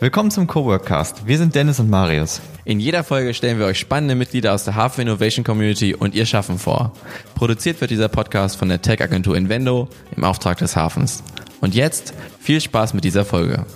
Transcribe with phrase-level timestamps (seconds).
[0.00, 1.26] Willkommen zum Coworkcast.
[1.26, 2.40] Wir sind Dennis und Marius.
[2.64, 6.24] In jeder Folge stellen wir euch spannende Mitglieder aus der Hafen Innovation Community und ihr
[6.24, 6.94] Schaffen vor.
[7.34, 11.22] Produziert wird dieser Podcast von der Tech-Agentur Invendo im Auftrag des Hafens.
[11.60, 13.66] Und jetzt viel Spaß mit dieser Folge.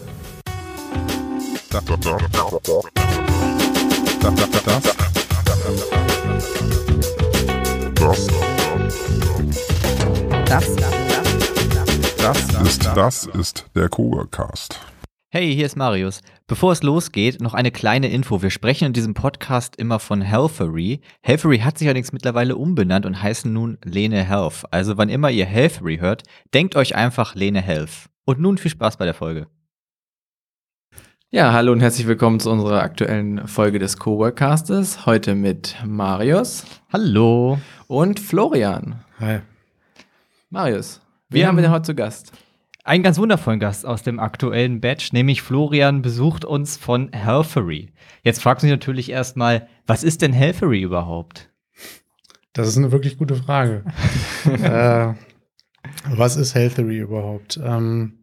[12.16, 14.80] Das, ist, das ist der Coworkcast.
[15.30, 16.22] Hey, hier ist Marius.
[16.46, 18.40] Bevor es losgeht, noch eine kleine Info.
[18.40, 21.02] Wir sprechen in diesem Podcast immer von Healthery.
[21.20, 24.64] Healthery hat sich allerdings mittlerweile umbenannt und heißen nun Lene Health.
[24.70, 26.22] Also wann immer ihr Healthery hört,
[26.54, 28.08] denkt euch einfach Lene Health.
[28.24, 29.48] Und nun viel Spaß bei der Folge.
[31.28, 35.04] Ja, hallo und herzlich willkommen zu unserer aktuellen Folge des Coworkcastes.
[35.04, 36.64] Heute mit Marius.
[36.90, 37.58] Hallo.
[37.86, 39.04] Und Florian.
[39.20, 39.40] Hi.
[40.48, 42.32] Marius, wen haben wir denn heute zu Gast?
[42.88, 47.92] Einen ganz wundervollen Gast aus dem aktuellen Batch, nämlich Florian besucht uns von Healthery.
[48.22, 51.50] Jetzt fragt sich natürlich erstmal, was ist denn Healthery überhaupt?
[52.54, 53.84] Das ist eine wirklich gute Frage.
[54.62, 55.12] äh,
[56.08, 57.60] was ist Healthery überhaupt?
[57.62, 58.14] Ähm,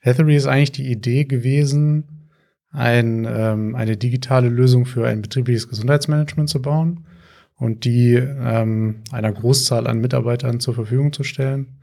[0.00, 2.30] Healthery ist eigentlich die Idee gewesen,
[2.70, 7.06] ein, ähm, eine digitale Lösung für ein betriebliches Gesundheitsmanagement zu bauen
[7.54, 11.77] und die ähm, einer Großzahl an Mitarbeitern zur Verfügung zu stellen.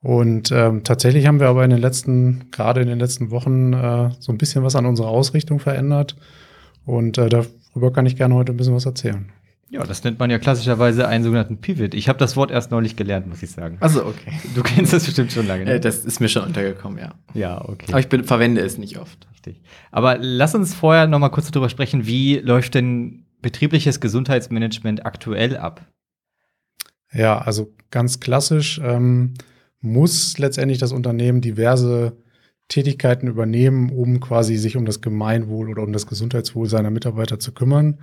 [0.00, 4.10] Und ähm, tatsächlich haben wir aber in den letzten, gerade in den letzten Wochen, äh,
[4.20, 6.16] so ein bisschen was an unserer Ausrichtung verändert.
[6.84, 9.32] Und äh, darüber kann ich gerne heute ein bisschen was erzählen.
[9.70, 11.92] Ja, das nennt man ja klassischerweise einen sogenannten Pivot.
[11.92, 13.76] Ich habe das Wort erst neulich gelernt, muss ich sagen.
[13.80, 14.32] Also okay.
[14.54, 15.64] Du kennst das bestimmt schon lange.
[15.64, 15.72] Ne?
[15.72, 17.14] Äh, das ist mir schon untergekommen, ja.
[17.34, 17.86] Ja, okay.
[17.90, 19.26] Aber ich bin, verwende es nicht oft.
[19.32, 19.60] Richtig.
[19.90, 25.56] Aber lass uns vorher noch mal kurz darüber sprechen, wie läuft denn betriebliches Gesundheitsmanagement aktuell
[25.58, 25.84] ab?
[27.12, 28.80] Ja, also ganz klassisch.
[28.82, 29.34] Ähm,
[29.80, 32.16] muss letztendlich das Unternehmen diverse
[32.68, 37.52] Tätigkeiten übernehmen, um quasi sich um das Gemeinwohl oder um das Gesundheitswohl seiner Mitarbeiter zu
[37.52, 37.98] kümmern.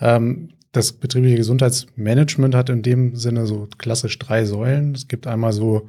[0.00, 4.94] Ähm, das betriebliche Gesundheitsmanagement hat in dem Sinne so klassisch drei Säulen.
[4.94, 5.88] Es gibt einmal so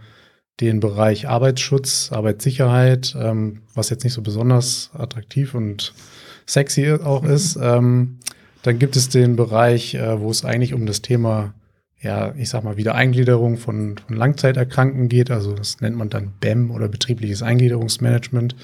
[0.59, 5.93] den Bereich Arbeitsschutz, Arbeitssicherheit, ähm, was jetzt nicht so besonders attraktiv und
[6.45, 7.57] sexy auch ist.
[7.61, 8.19] Ähm,
[8.63, 11.53] dann gibt es den Bereich, äh, wo es eigentlich um das Thema
[12.01, 15.31] ja, ich sag mal, Wiedereingliederung von, von Langzeiterkrankten geht.
[15.31, 18.55] Also das nennt man dann BEM oder betriebliches Eingliederungsmanagement.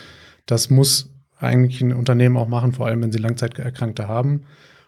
[0.46, 4.46] Das muss eigentlich ein Unternehmen auch machen, vor allem wenn sie Langzeiterkrankte haben.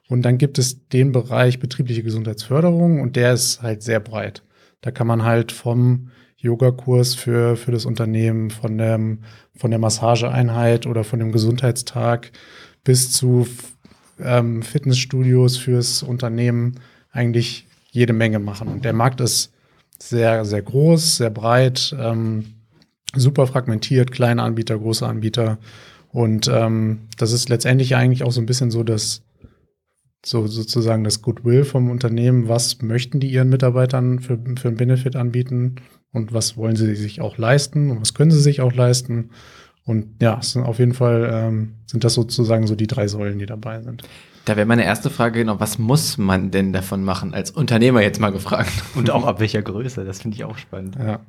[0.07, 4.43] Und dann gibt es den Bereich betriebliche Gesundheitsförderung und der ist halt sehr breit.
[4.79, 9.23] Da kann man halt vom Yogakurs für, für das Unternehmen, von, dem,
[9.55, 12.31] von der Massageeinheit oder von dem Gesundheitstag
[12.85, 13.47] bis zu
[14.19, 16.79] ähm, Fitnessstudios fürs Unternehmen
[17.11, 17.66] eigentlich
[17.97, 18.67] jede Menge machen.
[18.67, 19.51] Und der Markt ist
[19.99, 22.45] sehr, sehr groß, sehr breit, ähm,
[23.15, 25.57] super fragmentiert, kleine Anbieter, große Anbieter.
[26.11, 29.23] Und ähm, das ist letztendlich eigentlich auch so ein bisschen so das,
[30.23, 32.47] so sozusagen das Goodwill vom Unternehmen.
[32.47, 35.75] Was möchten die ihren Mitarbeitern für, für einen Benefit anbieten
[36.11, 39.31] und was wollen sie sich auch leisten und was können sie sich auch leisten?
[39.85, 43.45] Und ja, sind auf jeden Fall ähm, sind das sozusagen so die drei Säulen, die
[43.45, 44.03] dabei sind.
[44.47, 48.21] Da wäre meine erste Frage genau, was muss man denn davon machen, als Unternehmer jetzt
[48.21, 48.71] mal gefragt?
[48.95, 50.95] Und auch ab welcher Größe, das finde ich auch spannend.
[50.97, 51.19] Ja.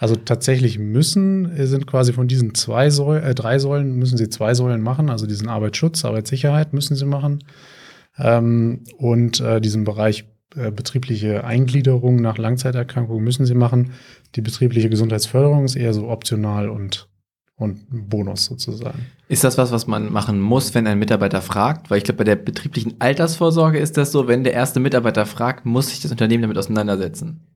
[0.00, 4.28] Also tatsächlich müssen, äh, sind quasi von diesen zwei Säulen, äh, drei Säulen, müssen sie
[4.28, 7.44] zwei Säulen machen, also diesen Arbeitsschutz, Arbeitssicherheit müssen sie machen.
[8.18, 10.24] Ähm, und äh, diesen Bereich
[10.56, 13.92] äh, betriebliche Eingliederung nach Langzeiterkrankungen müssen sie machen.
[14.34, 17.08] Die betriebliche Gesundheitsförderung ist eher so optional und
[17.56, 19.06] und ein Bonus sozusagen.
[19.28, 21.90] Ist das was, was man machen muss, wenn ein Mitarbeiter fragt?
[21.90, 25.64] Weil ich glaube, bei der betrieblichen Altersvorsorge ist das so, wenn der erste Mitarbeiter fragt,
[25.64, 27.46] muss sich das Unternehmen damit auseinandersetzen.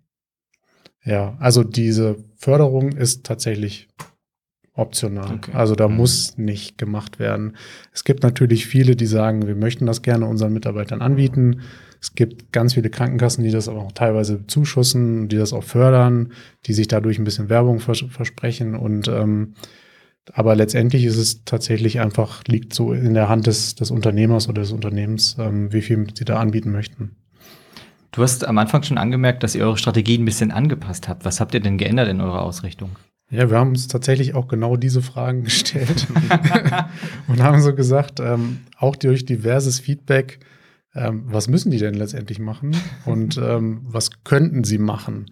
[1.04, 3.88] Ja, also diese Förderung ist tatsächlich
[4.75, 5.34] optional.
[5.34, 5.53] Okay.
[5.54, 5.97] Also da mhm.
[5.97, 7.56] muss nicht gemacht werden.
[7.92, 11.62] Es gibt natürlich viele, die sagen, wir möchten das gerne unseren Mitarbeitern anbieten.
[12.00, 16.32] Es gibt ganz viele Krankenkassen, die das auch teilweise zuschussen, die das auch fördern,
[16.66, 19.54] die sich dadurch ein bisschen Werbung vers versprechen und ähm,
[20.34, 24.63] aber letztendlich ist es tatsächlich einfach, liegt so in der Hand des, des Unternehmers oder
[24.63, 27.16] des Unternehmens, ähm, wie viel sie da anbieten möchten.
[28.13, 31.25] Du hast am Anfang schon angemerkt, dass ihr eure Strategie ein bisschen angepasst habt.
[31.25, 32.91] Was habt ihr denn geändert in eurer Ausrichtung?
[33.30, 36.07] Ja, wir haben uns tatsächlich auch genau diese Fragen gestellt
[37.28, 40.41] und haben so gesagt, ähm, auch durch diverses Feedback,
[40.95, 42.74] ähm, was müssen die denn letztendlich machen
[43.04, 45.27] und ähm, was könnten sie machen?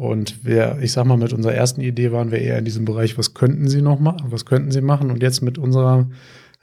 [0.00, 3.18] Und wir, ich sag mal, mit unserer ersten Idee waren wir eher in diesem Bereich,
[3.18, 5.10] was könnten sie noch machen, was könnten sie machen?
[5.10, 6.08] Und jetzt mit unserer,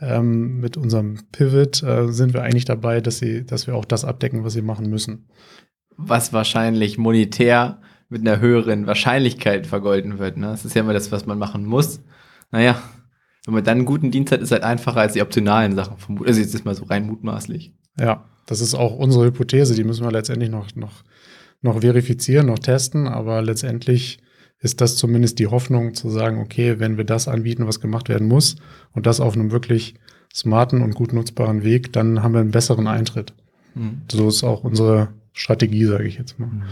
[0.01, 4.05] ähm, mit unserem Pivot äh, sind wir eigentlich dabei, dass sie, dass wir auch das
[4.05, 5.27] abdecken, was sie machen müssen.
[5.97, 7.79] Was wahrscheinlich monetär
[8.09, 10.37] mit einer höheren Wahrscheinlichkeit vergolden wird.
[10.37, 10.47] Ne?
[10.47, 12.01] Das ist ja immer das, was man machen muss.
[12.49, 12.81] Naja,
[13.45, 15.97] wenn man dann einen guten Dienst hat, ist es halt einfacher als die optionalen Sachen.
[16.25, 17.71] Also jetzt ist mal so rein mutmaßlich.
[17.99, 19.75] Ja, das ist auch unsere Hypothese.
[19.75, 21.03] Die müssen wir letztendlich noch, noch,
[21.67, 23.07] noch verifizieren, noch testen.
[23.07, 24.19] Aber letztendlich
[24.59, 28.27] ist das zumindest die Hoffnung zu sagen, okay, wenn wir das anbieten, was gemacht werden
[28.27, 28.55] muss
[28.93, 29.95] und das auf einem wirklich
[30.33, 33.33] smarten und gut nutzbaren Weg, dann haben wir einen besseren Eintritt.
[33.75, 34.01] Mhm.
[34.11, 36.47] So ist auch unsere Strategie, sage ich jetzt mal.
[36.47, 36.63] Mhm.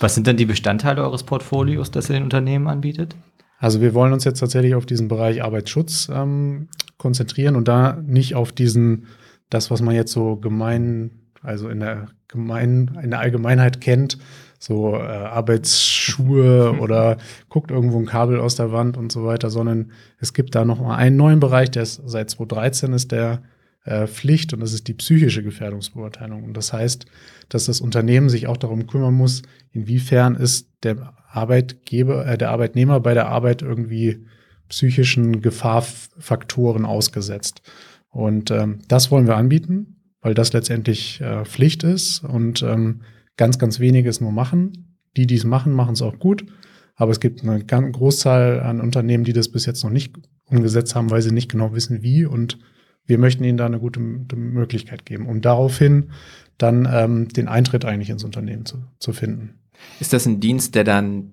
[0.00, 3.16] Was sind denn die Bestandteile eures Portfolios, das ihr den Unternehmen anbietet?
[3.58, 8.34] Also wir wollen uns jetzt tatsächlich auf diesen Bereich Arbeitsschutz ähm, konzentrieren und da nicht
[8.34, 9.06] auf diesen,
[9.50, 14.18] das, was man jetzt so gemein, also in der gemein, in der Allgemeinheit kennt,
[14.58, 17.18] so äh, Arbeitsschuhe oder
[17.48, 20.80] guckt irgendwo ein Kabel aus der Wand und so weiter, sondern es gibt da noch
[20.80, 23.42] mal einen neuen Bereich, der ist seit 2013 ist der
[23.84, 26.44] äh, Pflicht und das ist die psychische Gefährdungsbeurteilung.
[26.44, 27.06] Und das heißt,
[27.48, 29.42] dass das Unternehmen sich auch darum kümmern muss,
[29.72, 34.24] inwiefern ist der Arbeitgeber, äh, der Arbeitnehmer bei der Arbeit irgendwie
[34.68, 37.62] psychischen Gefahrfaktoren ausgesetzt.
[38.10, 43.02] Und ähm, das wollen wir anbieten, weil das letztendlich äh, Pflicht ist und ähm,
[43.36, 44.98] ganz, ganz wenige es nur machen.
[45.16, 46.46] Die, die es machen, machen es auch gut.
[46.94, 50.14] Aber es gibt eine ganz Großzahl an Unternehmen, die das bis jetzt noch nicht
[50.46, 52.24] umgesetzt haben, weil sie nicht genau wissen, wie.
[52.24, 52.58] Und
[53.04, 56.12] wir möchten ihnen da eine gute Möglichkeit geben, um daraufhin
[56.56, 59.58] dann ähm, den Eintritt eigentlich ins Unternehmen zu, zu finden.
[60.00, 61.32] Ist das ein Dienst, der dann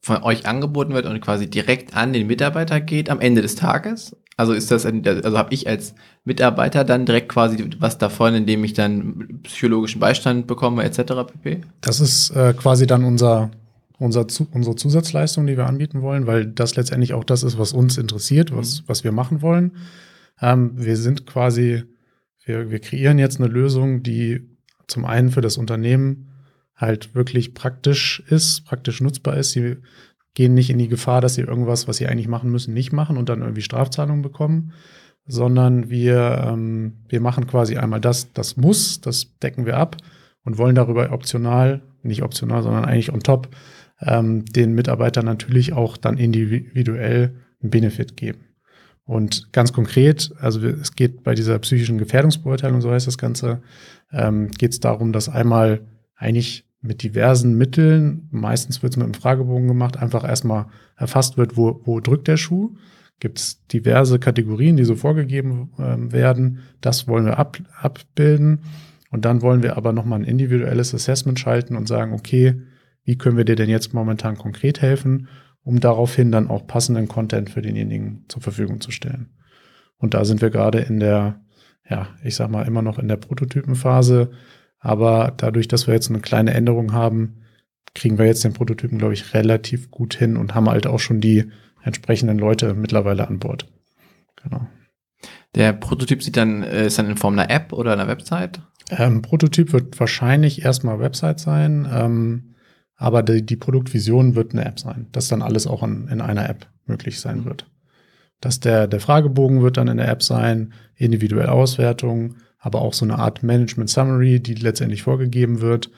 [0.00, 4.16] von euch angeboten wird und quasi direkt an den Mitarbeiter geht am Ende des Tages?
[4.36, 5.94] Also ist das, also habe ich als
[6.24, 10.98] Mitarbeiter dann direkt quasi was davon, indem ich dann psychologischen Beistand bekomme etc.
[11.26, 11.62] pp?
[11.80, 13.50] Das ist äh, quasi dann unser,
[13.98, 17.96] unser unsere Zusatzleistung, die wir anbieten wollen, weil das letztendlich auch das ist, was uns
[17.96, 19.72] interessiert, was, was wir machen wollen.
[20.42, 21.84] Ähm, wir sind quasi,
[22.44, 24.46] wir, wir kreieren jetzt eine Lösung, die
[24.86, 26.28] zum einen für das Unternehmen
[26.76, 29.52] halt wirklich praktisch ist, praktisch nutzbar ist.
[29.52, 29.78] Sie
[30.36, 33.16] gehen nicht in die Gefahr, dass sie irgendwas, was sie eigentlich machen müssen, nicht machen
[33.16, 34.72] und dann irgendwie Strafzahlungen bekommen,
[35.26, 39.96] sondern wir, ähm, wir machen quasi einmal das, das muss, das decken wir ab
[40.44, 43.48] und wollen darüber optional, nicht optional, sondern eigentlich on top,
[44.00, 48.40] ähm, den Mitarbeitern natürlich auch dann individuell einen Benefit geben.
[49.04, 53.62] Und ganz konkret, also es geht bei dieser psychischen Gefährdungsbeurteilung, so heißt das Ganze,
[54.12, 55.80] ähm, geht es darum, dass einmal
[56.14, 60.66] eigentlich mit diversen Mitteln, meistens wird es mit einem Fragebogen gemacht, einfach erstmal
[60.96, 62.76] erfasst wird, wo, wo drückt der Schuh.
[63.18, 66.60] Gibt es diverse Kategorien, die so vorgegeben äh, werden.
[66.80, 68.60] Das wollen wir ab, abbilden.
[69.10, 72.60] Und dann wollen wir aber nochmal ein individuelles Assessment schalten und sagen, okay,
[73.04, 75.28] wie können wir dir denn jetzt momentan konkret helfen,
[75.62, 79.30] um daraufhin dann auch passenden Content für denjenigen zur Verfügung zu stellen.
[79.98, 81.40] Und da sind wir gerade in der,
[81.88, 84.30] ja, ich sag mal, immer noch in der Prototypenphase.
[84.78, 87.42] Aber dadurch, dass wir jetzt eine kleine Änderung haben,
[87.94, 91.20] kriegen wir jetzt den Prototypen, glaube ich, relativ gut hin und haben halt auch schon
[91.20, 91.50] die
[91.82, 93.66] entsprechenden Leute mittlerweile an Bord.
[94.42, 94.66] Genau.
[95.54, 98.60] Der Prototyp sieht dann, äh, ist dann in Form einer App oder einer Website?
[98.90, 102.54] Ähm, Prototyp wird wahrscheinlich erstmal Website sein, ähm,
[102.96, 106.48] aber die, die, Produktvision wird eine App sein, dass dann alles auch in, in einer
[106.48, 107.66] App möglich sein wird.
[108.40, 113.04] Dass der, der Fragebogen wird dann in der App sein, individuelle Auswertung, aber auch so
[113.04, 115.90] eine Art Management Summary, die letztendlich vorgegeben wird.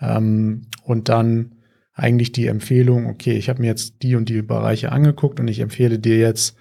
[0.00, 1.56] Ähm, und dann
[1.94, 5.60] eigentlich die Empfehlung, okay, ich habe mir jetzt die und die Bereiche angeguckt und ich
[5.60, 6.56] empfehle dir jetzt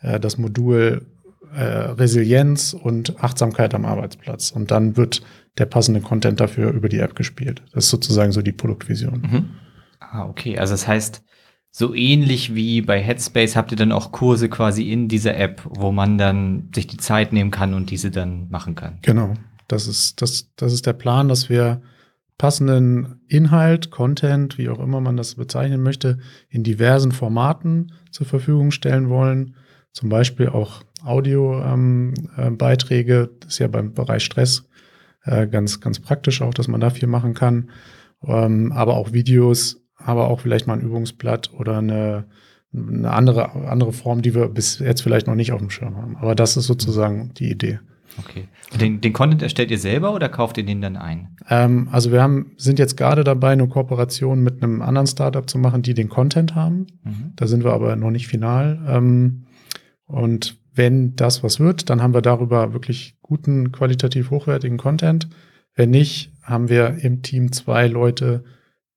[0.00, 1.06] äh, das Modul
[1.54, 4.50] äh, Resilienz und Achtsamkeit am Arbeitsplatz.
[4.50, 5.22] Und dann wird
[5.58, 7.62] der passende Content dafür über die App gespielt.
[7.72, 9.20] Das ist sozusagen so die Produktvision.
[9.20, 9.50] Mhm.
[10.00, 10.58] Ah, okay.
[10.58, 11.22] Also das heißt,
[11.74, 15.90] so ähnlich wie bei Headspace habt ihr dann auch Kurse quasi in dieser App, wo
[15.90, 18.98] man dann sich die Zeit nehmen kann und diese dann machen kann.
[19.00, 19.32] Genau.
[19.68, 21.80] Das ist, das, das ist der Plan, dass wir
[22.36, 26.18] passenden Inhalt, Content, wie auch immer man das bezeichnen möchte,
[26.50, 29.56] in diversen Formaten zur Verfügung stellen wollen.
[29.92, 33.14] Zum Beispiel auch Audiobeiträge.
[33.14, 34.68] Ähm, äh, das ist ja beim Bereich Stress
[35.24, 37.70] äh, ganz, ganz praktisch auch, dass man da viel machen kann.
[38.24, 42.24] Ähm, aber auch Videos aber auch vielleicht mal ein Übungsblatt oder eine,
[42.74, 46.16] eine andere, andere Form, die wir bis jetzt vielleicht noch nicht auf dem Schirm haben.
[46.16, 47.78] Aber das ist sozusagen die Idee.
[48.18, 48.48] Okay.
[48.78, 51.36] Den, den Content erstellt ihr selber oder kauft ihr den dann ein?
[51.48, 55.58] Ähm, also wir haben, sind jetzt gerade dabei, eine Kooperation mit einem anderen Startup zu
[55.58, 56.86] machen, die den Content haben.
[57.04, 57.32] Mhm.
[57.36, 58.80] Da sind wir aber noch nicht final.
[58.86, 59.44] Ähm,
[60.06, 65.28] und wenn das was wird, dann haben wir darüber wirklich guten, qualitativ hochwertigen Content.
[65.74, 68.44] Wenn nicht, haben wir im Team zwei Leute,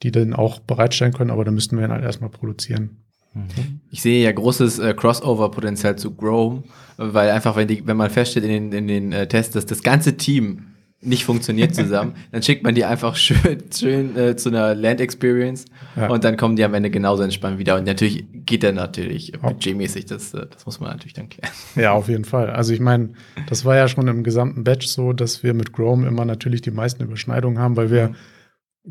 [0.04, 2.98] die dann auch bereitstellen können, aber da müssten wir ihn halt erstmal produzieren.
[3.34, 3.82] Mhm.
[3.92, 6.64] Ich sehe ja großes äh, Crossover-Potenzial zu Grow,
[6.98, 9.84] weil einfach, wenn, die, wenn man feststellt in den, in den äh, Tests, dass das
[9.84, 10.68] ganze Team
[11.02, 15.66] nicht funktioniert zusammen, dann schickt man die einfach schön, schön äh, zu einer Land Experience
[15.96, 16.08] Ja.
[16.10, 17.76] und dann kommen die am Ende genauso entspannt wieder.
[17.76, 21.52] Und natürlich geht der natürlich budgetmäßig, das, äh, das muss man natürlich dann klären.
[21.76, 22.50] Ja, auf jeden Fall.
[22.50, 23.10] Also ich meine,
[23.50, 26.72] das war ja schon im gesamten Batch so, dass wir mit Chrome immer natürlich die
[26.72, 28.16] meisten Überschneidungen haben, weil wir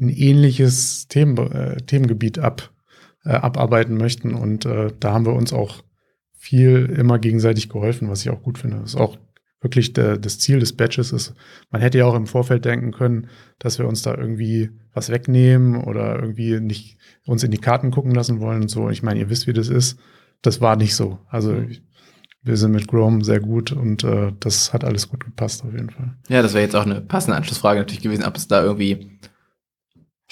[0.00, 2.70] ein ähnliches Themen, äh, Themengebiet ab,
[3.24, 4.34] äh, abarbeiten möchten.
[4.34, 5.82] Und äh, da haben wir uns auch
[6.32, 8.78] viel immer gegenseitig geholfen, was ich auch gut finde.
[8.78, 9.16] Das ist auch
[9.64, 11.34] wirklich der, das Ziel des Batches ist.
[11.70, 15.82] Man hätte ja auch im Vorfeld denken können, dass wir uns da irgendwie was wegnehmen
[15.82, 18.90] oder irgendwie nicht uns in die Karten gucken lassen wollen und so.
[18.90, 19.98] Ich meine, ihr wisst, wie das ist.
[20.42, 21.18] Das war nicht so.
[21.30, 21.82] Also ich,
[22.42, 25.88] wir sind mit Chrome sehr gut und äh, das hat alles gut gepasst auf jeden
[25.88, 26.14] Fall.
[26.28, 29.18] Ja, das wäre jetzt auch eine passende Anschlussfrage natürlich gewesen, ob es da irgendwie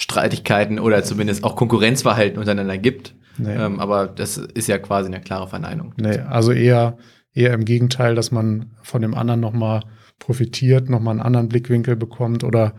[0.03, 3.15] Streitigkeiten oder zumindest auch Konkurrenzverhalten untereinander gibt.
[3.37, 5.93] Nee, Ähm, aber das ist ja quasi eine klare Verneinung.
[5.97, 6.97] nee, also eher,
[7.33, 9.81] eher im Gegenteil, dass man von dem anderen nochmal
[10.19, 12.73] profitiert, nochmal einen anderen Blickwinkel bekommt oder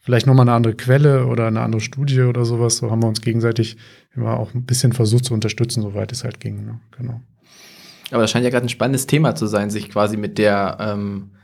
[0.00, 2.78] vielleicht nochmal eine andere Quelle oder eine andere Studie oder sowas.
[2.78, 3.76] So haben wir uns gegenseitig
[4.14, 6.64] immer auch ein bisschen versucht zu unterstützen, soweit es halt ging.
[6.64, 6.80] Ne?
[6.96, 7.20] Genau.
[8.10, 11.32] Aber das scheint ja gerade ein spannendes Thema zu sein, sich quasi mit der, ähm,
[11.34, 11.37] äh,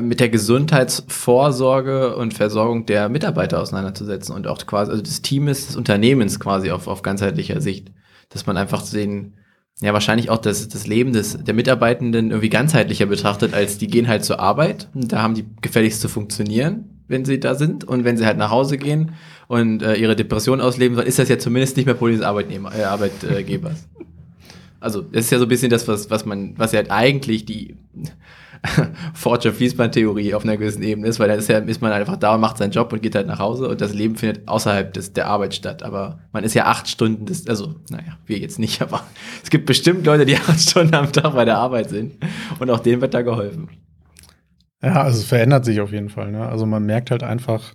[0.00, 5.76] mit der Gesundheitsvorsorge und Versorgung der Mitarbeiter auseinanderzusetzen und auch quasi, also des Teams, des
[5.76, 7.90] Unternehmens quasi auf, auf ganzheitlicher Sicht.
[8.30, 9.34] Dass man einfach den,
[9.80, 14.08] ja, wahrscheinlich auch das, das Leben des, der Mitarbeitenden irgendwie ganzheitlicher betrachtet, als die gehen
[14.08, 18.04] halt zur Arbeit und da haben die gefälligst zu funktionieren, wenn sie da sind und
[18.04, 19.12] wenn sie halt nach Hause gehen
[19.48, 22.74] und äh, ihre Depression ausleben, dann ist das ja zumindest nicht mehr Problem des Arbeitnehmer,
[22.74, 23.88] äh, Arbeitgebers.
[24.80, 27.44] Also, das ist ja so ein bisschen das, was, was man, was ja halt eigentlich
[27.44, 27.76] die
[29.14, 32.40] Forger-Fließband-Theorie auf einer gewissen Ebene ist, weil dann ist, ja, ist man einfach da und
[32.40, 35.26] macht seinen Job und geht halt nach Hause und das Leben findet außerhalb des, der
[35.26, 35.82] Arbeit statt.
[35.82, 39.02] Aber man ist ja acht Stunden, des, also, naja, wir jetzt nicht, aber
[39.42, 42.14] es gibt bestimmt Leute, die acht Stunden am Tag bei der Arbeit sind
[42.58, 43.68] und auch denen wird da geholfen.
[44.82, 46.32] Ja, also es verändert sich auf jeden Fall.
[46.32, 46.46] Ne?
[46.46, 47.74] Also man merkt halt einfach,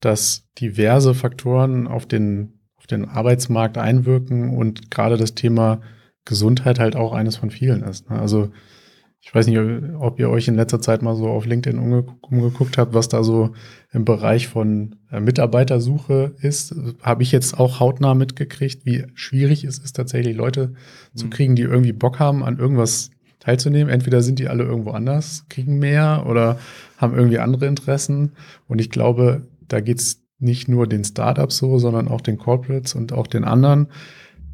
[0.00, 5.80] dass diverse Faktoren auf den, auf den Arbeitsmarkt einwirken und gerade das Thema
[6.24, 8.10] Gesundheit halt auch eines von vielen ist.
[8.10, 8.18] Ne?
[8.18, 8.50] Also
[9.22, 9.58] ich weiß nicht,
[9.98, 13.22] ob ihr euch in letzter Zeit mal so auf LinkedIn umge umgeguckt habt, was da
[13.22, 13.50] so
[13.92, 16.74] im Bereich von äh, Mitarbeitersuche ist.
[17.02, 20.72] Habe ich jetzt auch hautnah mitgekriegt, wie schwierig es ist, tatsächlich Leute
[21.14, 21.30] zu Mhm.
[21.30, 23.10] kriegen, die irgendwie Bock haben, an irgendwas
[23.40, 23.92] teilzunehmen.
[23.92, 26.58] Entweder sind die alle irgendwo anders, kriegen mehr oder
[26.96, 28.32] haben irgendwie andere Interessen.
[28.68, 33.12] Und ich glaube, da geht's nicht nur den Startups so, sondern auch den Corporates und
[33.12, 33.88] auch den anderen,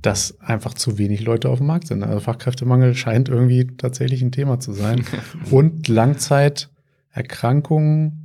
[0.02, 2.02] dass einfach zu wenig Leute auf dem Markt sind.
[2.02, 5.04] Also Fachkräftemangel scheint irgendwie tatsächlich ein Thema zu sein.
[5.50, 8.22] und Langzeiterkrankungen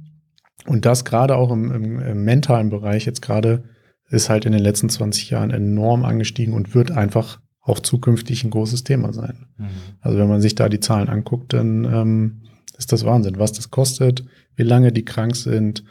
[0.67, 3.63] und das gerade auch im, im, im mentalen Bereich jetzt gerade
[4.09, 8.49] ist halt in den letzten 20 Jahren enorm angestiegen und wird einfach auch zukünftig ein
[8.49, 9.45] großes Thema sein.
[10.01, 12.41] Also wenn man sich da die Zahlen anguckt, dann ähm,
[12.77, 14.25] ist das Wahnsinn, was das kostet,
[14.55, 15.83] wie lange die krank sind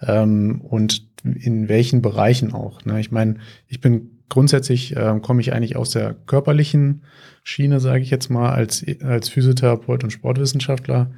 [0.00, 2.84] ähm, und in welchen Bereichen auch.
[2.84, 3.00] Ne?
[3.00, 7.04] Ich meine, ich bin grundsätzlich, ähm, komme ich eigentlich aus der körperlichen
[7.42, 11.12] Schiene, sage ich jetzt mal, als, als Physiotherapeut und Sportwissenschaftler.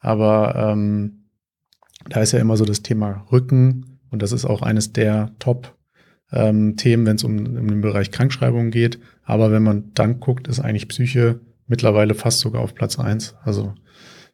[0.00, 1.26] Aber ähm,
[2.08, 5.76] da ist ja immer so das Thema Rücken und das ist auch eines der Top-
[6.32, 9.00] ähm, Themen, wenn es um, um den Bereich Krankschreibung geht.
[9.24, 13.34] Aber wenn man dann guckt, ist eigentlich Psyche mittlerweile fast sogar auf Platz eins.
[13.42, 13.74] Also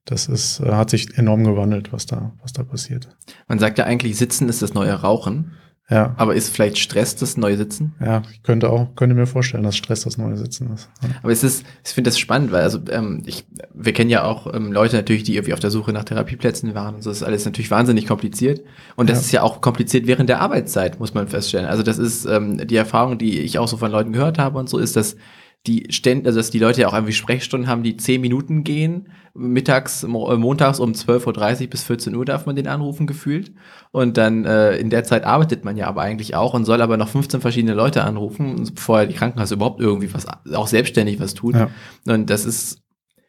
[0.05, 3.09] das ist, äh, hat sich enorm gewandelt, was da, was da passiert.
[3.49, 5.53] Man sagt ja eigentlich, Sitzen ist das neue Rauchen,
[5.89, 7.95] Ja, aber ist vielleicht Stress das neue Sitzen?
[8.01, 10.89] ja, ich könnte auch, könnte mir vorstellen, dass Stress das neue Sitzen ist.
[11.03, 11.11] Ja.
[11.23, 14.53] Aber es ist, ich finde das spannend, weil also ähm, ich, wir kennen ja auch
[14.53, 17.11] ähm, Leute natürlich, die irgendwie auf der Suche nach Therapieplätzen waren und so.
[17.11, 18.63] Das ist alles natürlich wahnsinnig kompliziert.
[18.97, 19.21] Und das Ja.
[19.23, 21.67] ist ja auch kompliziert während der Arbeitszeit, muss man feststellen.
[21.67, 24.69] Also das ist ähm, die Erfahrung, die ich auch so von Leuten gehört habe und
[24.69, 25.17] so, ist, dass
[25.67, 29.09] die Ständ, also dass die Leute ja auch irgendwie Sprechstunden haben, die zehn Minuten gehen.
[29.35, 33.53] Mittags, mo äh, montags um 12.30 Uhr bis 14 Uhr darf man den anrufen, gefühlt.
[33.91, 36.97] Und dann äh, in der Zeit arbeitet man ja aber eigentlich auch und soll aber
[36.97, 41.55] noch 15 verschiedene Leute anrufen, bevor die Krankenkasse überhaupt irgendwie was, auch selbstständig was tut.
[41.55, 41.71] Ja.
[42.07, 42.79] Und das ist,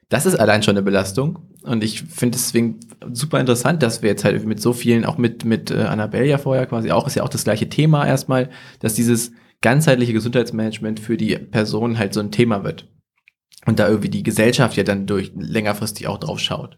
[0.09, 1.39] das ist allein schon eine Belastung.
[1.63, 2.79] Und ich finde deswegen
[3.11, 6.37] super interessant, dass wir jetzt halt mit so vielen, auch mit, mit äh, Annabelle ja
[6.37, 11.17] vorher quasi auch, ist ja auch das gleiche Thema erstmal, dass dieses ganzheitliche Gesundheitsmanagement für
[11.17, 12.91] die Person halt so ein Thema wird.
[13.65, 16.77] Und da irgendwie die Gesellschaft ja dann durch längerfristig auch drauf schaut.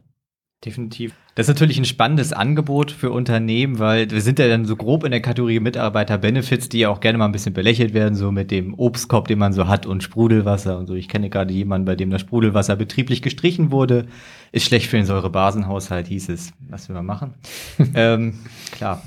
[0.65, 1.13] Definitiv.
[1.35, 5.05] Das ist natürlich ein spannendes Angebot für Unternehmen, weil wir sind ja dann so grob
[5.05, 8.51] in der Kategorie Mitarbeiter-Benefits, die ja auch gerne mal ein bisschen belächelt werden, so mit
[8.51, 10.95] dem Obstkorb, den man so hat und Sprudelwasser und so.
[10.95, 14.07] Ich kenne gerade jemanden, bei dem das Sprudelwasser betrieblich gestrichen wurde.
[14.51, 16.51] Ist schlecht für den Säurebasenhaushalt, hieß es.
[16.67, 17.35] Was will man machen?
[17.93, 18.39] ähm,
[18.71, 19.01] klar.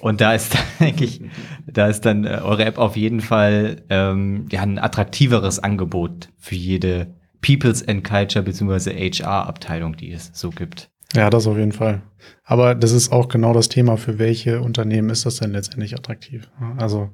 [0.00, 1.22] Und da ist, denke ich,
[1.66, 6.54] da ist dann äh, eure App auf jeden Fall ähm, ja, ein attraktiveres Angebot für
[6.54, 9.10] jede People's and Culture bzw.
[9.10, 10.90] HR-Abteilung, die es so gibt.
[11.14, 12.02] Ja, das auf jeden Fall.
[12.44, 16.50] Aber das ist auch genau das Thema, für welche Unternehmen ist das denn letztendlich attraktiv?
[16.76, 17.10] Also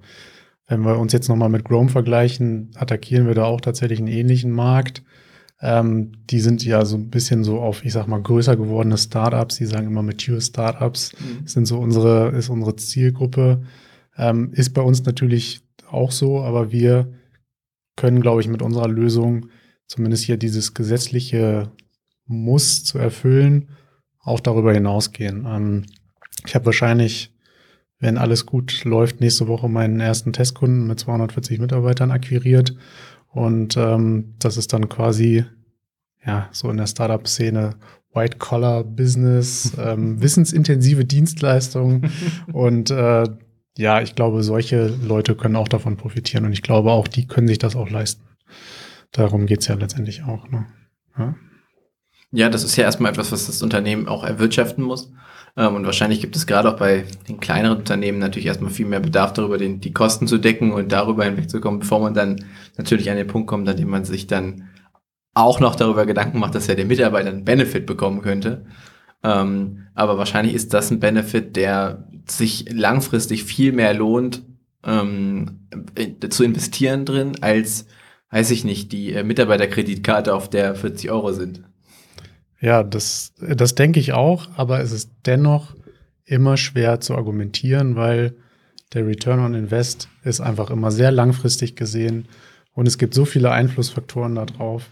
[0.67, 4.51] wenn wir uns jetzt nochmal mit Chrome vergleichen, attackieren wir da auch tatsächlich einen ähnlichen
[4.51, 5.03] Markt.
[5.61, 9.57] Ähm, die sind ja so ein bisschen so auf, ich sag mal, größer gewordene Startups.
[9.57, 11.47] Die sagen immer mature Startups mhm.
[11.47, 13.63] sind so unsere, ist unsere Zielgruppe.
[14.17, 17.13] Ähm, ist bei uns natürlich auch so, aber wir
[17.97, 19.47] können, glaube ich, mit unserer Lösung
[19.87, 21.71] zumindest hier dieses gesetzliche
[22.27, 23.69] Muss zu erfüllen,
[24.25, 25.47] auch darüber hinausgehen.
[25.49, 25.85] Ähm,
[26.47, 27.33] ich habe wahrscheinlich,
[27.99, 32.75] wenn alles gut läuft, nächste Woche meinen ersten Testkunden mit 240 Mitarbeitern akquiriert.
[33.31, 35.45] Und ähm, das ist dann quasi
[36.25, 37.77] ja so in der Startup-Szene
[38.15, 42.11] White-Collar-Business, ähm, wissensintensive Dienstleistungen.
[42.53, 43.25] und äh,
[43.77, 46.45] ja, ich glaube, solche Leute können auch davon profitieren.
[46.45, 48.23] Und ich glaube, auch die können sich das auch leisten.
[49.11, 50.49] Darum geht's ja letztendlich auch.
[50.49, 50.67] Ne?
[51.19, 51.35] Ja.
[52.35, 55.13] Ja, das ist ja erstmal etwas, was das Unternehmen auch erwirtschaften muss.
[55.57, 58.99] Ähm, und wahrscheinlich gibt es gerade auch bei den kleineren Unternehmen natürlich erstmal viel mehr
[58.99, 62.45] Bedarf darüber, den, die Kosten zu decken und darüber hinwegzukommen, bevor man dann
[62.77, 64.69] natürlich an den Punkt kommt, an dem man sich dann
[65.33, 68.67] auch noch darüber Gedanken macht, dass ja der Mitarbeiter einen Benefit bekommen könnte.
[69.23, 74.43] Ähm, aber wahrscheinlich ist das ein Benefit, der sich langfristig viel mehr lohnt,
[74.85, 75.69] ähm,
[76.31, 77.87] zu investieren drin, als,
[78.31, 81.63] weiß ich nicht, die äh, Mitarbeiterkreditkarte, auf der 40 Euro sind.
[82.65, 85.77] Ja, das, das denke ich auch, aber es ist dennoch
[86.25, 88.33] immer schwer zu argumentieren, weil
[88.95, 92.27] der Return on Invest ist einfach immer sehr langfristig gesehen
[92.73, 94.89] und es gibt so viele Einflussfaktoren darauf.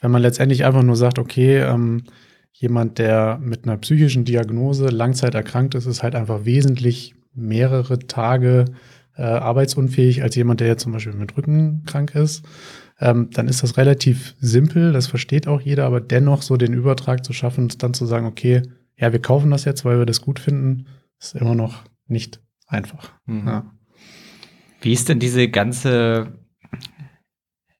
[0.00, 2.06] Wenn man letztendlich einfach nur sagt, okay, ähm,
[2.54, 8.64] jemand, der mit einer psychischen Diagnose langzeit erkrankt ist, ist halt einfach wesentlich mehrere Tage
[9.16, 12.44] äh, arbeitsunfähig als jemand, der jetzt zum Beispiel mit Rücken krank ist
[13.02, 17.24] ähm, dann ist das relativ simpel, das versteht auch jeder, aber dennoch so den Übertrag
[17.24, 18.62] zu schaffen und dann zu sagen, okay,
[18.96, 20.86] ja, wir kaufen das jetzt, weil wir das gut finden,
[21.18, 23.10] ist immer noch nicht einfach.
[23.26, 23.46] Mhm.
[23.46, 23.74] Ja.
[24.82, 26.38] Wie ist denn diese ganze,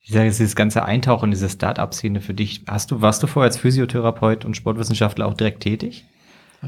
[0.01, 2.65] ich sage dieses ganze Eintauchen in diese Start-up-Szene für dich?
[2.67, 6.05] Hast du, warst du vorher als Physiotherapeut und Sportwissenschaftler auch direkt tätig?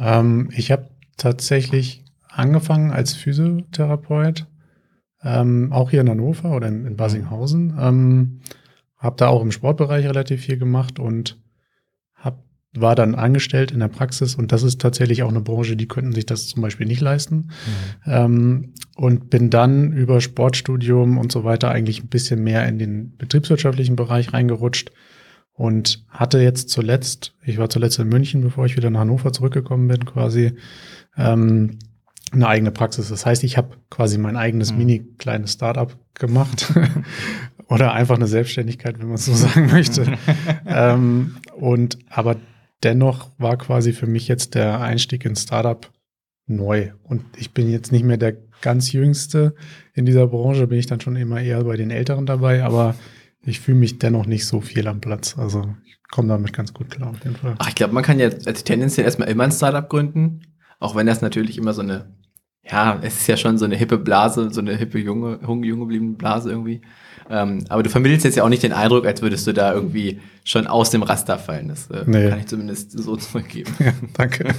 [0.00, 4.46] Ähm, ich habe tatsächlich angefangen als Physiotherapeut
[5.24, 7.74] ähm, auch hier in Hannover oder in, in Basinghausen.
[7.78, 8.40] Ähm,
[8.98, 11.38] habe da auch im Sportbereich relativ viel gemacht und
[12.14, 12.42] hab,
[12.74, 16.12] war dann angestellt in der Praxis und das ist tatsächlich auch eine Branche, die könnten
[16.12, 17.37] sich das zum Beispiel nicht leisten.
[17.37, 17.50] Mhm.
[18.06, 23.16] Ähm, und bin dann über Sportstudium und so weiter eigentlich ein bisschen mehr in den
[23.16, 24.92] betriebswirtschaftlichen Bereich reingerutscht
[25.54, 29.88] und hatte jetzt zuletzt, ich war zuletzt in München, bevor ich wieder nach Hannover zurückgekommen
[29.88, 30.52] bin, quasi,
[31.16, 31.78] ähm,
[32.35, 33.09] eine eigene Praxis.
[33.09, 34.79] Das heißt, ich habe quasi mein eigenes mhm.
[34.79, 36.73] mini kleines Startup gemacht
[37.68, 40.18] oder einfach eine Selbstständigkeit, wenn man es so sagen möchte.
[40.66, 42.37] ähm, und aber
[42.83, 45.90] dennoch war quasi für mich jetzt der Einstieg in Startup
[46.47, 46.90] neu.
[47.03, 49.55] Und ich bin jetzt nicht mehr der ganz jüngste
[49.94, 52.94] in dieser Branche, bin ich dann schon immer eher bei den Älteren dabei, aber
[53.42, 55.37] ich fühle mich dennoch nicht so viel am Platz.
[55.38, 57.57] Also ich komme damit ganz gut klar auf jeden Fall.
[57.59, 60.42] Ach, ich glaube, man kann ja tendenziell erstmal immer ein Startup gründen,
[60.81, 62.14] auch wenn das natürlich immer so eine
[62.70, 65.81] ja, es ist ja schon so eine hippe Blase, so eine hippe junge, junge, junge
[65.81, 66.81] gebliebene Blase irgendwie.
[67.31, 70.20] Ähm, aber du vermittelst jetzt ja auch nicht den Eindruck, als würdest du da irgendwie
[70.44, 71.68] schon aus dem Raster fallen.
[71.68, 72.29] Das äh, nee.
[72.29, 73.72] kann ich zumindest so zurückgeben.
[73.79, 74.55] Ja, danke.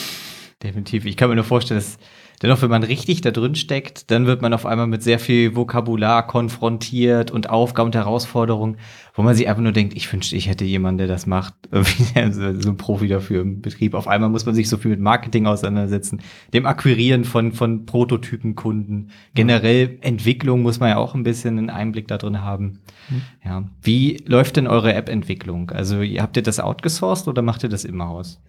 [0.62, 1.04] Definitiv.
[1.04, 1.98] Ich kann mir nur vorstellen, dass
[2.42, 5.56] Dennoch, wenn man richtig da drin steckt, dann wird man auf einmal mit sehr viel
[5.56, 8.76] Vokabular konfrontiert und Aufgaben und Herausforderungen,
[9.14, 12.70] wo man sich einfach nur denkt, ich wünschte, ich hätte jemanden, der das macht, so
[12.70, 13.94] ein Profi dafür im Betrieb.
[13.94, 16.20] Auf einmal muss man sich so viel mit Marketing auseinandersetzen,
[16.52, 19.10] dem Akquirieren von, von Prototypenkunden.
[19.34, 22.80] Generell Entwicklung muss man ja auch ein bisschen einen Einblick da drin haben.
[23.08, 23.22] Mhm.
[23.44, 23.64] Ja.
[23.82, 25.70] Wie läuft denn eure App-Entwicklung?
[25.70, 28.40] Also, habt ihr das outgesourced oder macht ihr das immer aus?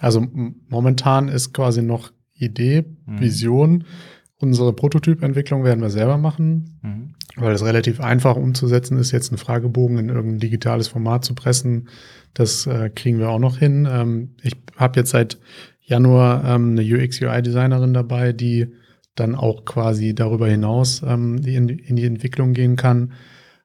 [0.00, 0.26] Also
[0.68, 3.20] momentan ist quasi noch Idee, mhm.
[3.20, 3.84] Vision.
[4.38, 7.14] Unsere Prototypentwicklung werden wir selber machen, mhm.
[7.36, 11.88] weil es relativ einfach umzusetzen ist, jetzt einen Fragebogen in irgendein digitales Format zu pressen.
[12.34, 13.86] Das äh, kriegen wir auch noch hin.
[13.90, 15.38] Ähm, ich habe jetzt seit
[15.80, 18.72] Januar ähm, eine UX-UI-Designerin dabei, die
[19.14, 23.12] dann auch quasi darüber hinaus ähm, in, in die Entwicklung gehen kann.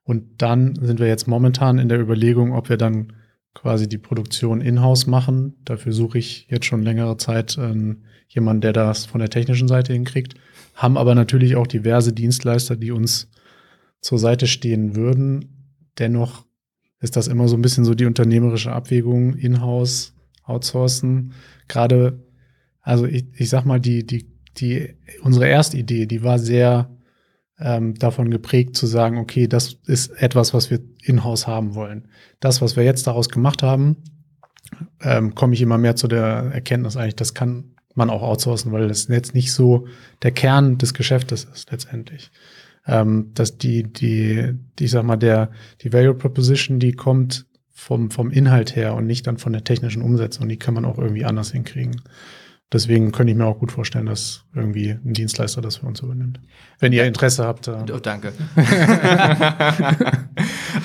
[0.03, 3.13] Und dann sind wir jetzt momentan in der Überlegung, ob wir dann
[3.58, 5.56] quasi die Produktion in-house machen.
[5.65, 9.93] Dafür suche ich jetzt schon längere Zeit ähm, jemanden, der das von der technischen Seite
[9.93, 10.36] hinkriegt.
[10.76, 13.32] Haben aber natürlich auch diverse Dienstleister, die uns
[14.00, 15.74] zur Seite stehen würden.
[15.98, 16.46] Dennoch
[17.00, 21.34] ist das immer so ein bisschen so die unternehmerische Abwägung, in-house, outsourcen.
[21.67, 22.24] Gerade,
[22.82, 24.93] also ich, ich sag mal, die, die, die,
[25.24, 26.96] unsere erste Idee, die war sehr
[27.60, 32.08] ähm, davon geprägt zu sagen, okay, das ist etwas, was wir in-house haben wollen.
[32.39, 33.98] Das, was wir jetzt daraus gemacht haben,
[35.02, 38.88] ähm, komme ich immer mehr zu der Erkenntnis eigentlich, das kann man auch outsourcen, weil
[38.88, 39.88] das jetzt nicht so
[40.22, 42.32] der Kern des Geschäftes ist letztendlich.
[42.86, 48.12] Ähm, dass die, die, die, ich sag mal, der, die Value Proposition, die kommt vom,
[48.12, 50.48] vom Inhalt her und nicht dann von der technischen Umsetzung.
[50.48, 52.02] Die kann man auch irgendwie anders hinkriegen.
[52.73, 56.41] Deswegen könnte ich mir auch gut vorstellen, dass irgendwie ein Dienstleister das für uns übernimmt.
[56.80, 57.69] Wenn ihr Interesse habt.
[57.69, 58.34] Äh oh, danke.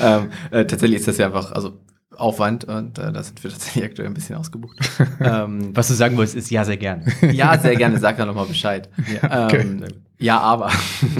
[0.00, 1.80] ähm, äh, tatsächlich ist das ja einfach, also
[2.16, 4.78] Aufwand und äh, da sind wir tatsächlich aktuell ein bisschen ausgebucht.
[5.20, 7.04] ähm, Was du sagen wolltest, ist ja, sehr gerne.
[7.32, 8.88] ja, sehr gerne, sag dann nochmal Bescheid.
[9.12, 9.60] Ja, okay.
[9.60, 9.84] ähm,
[10.18, 10.70] ja aber,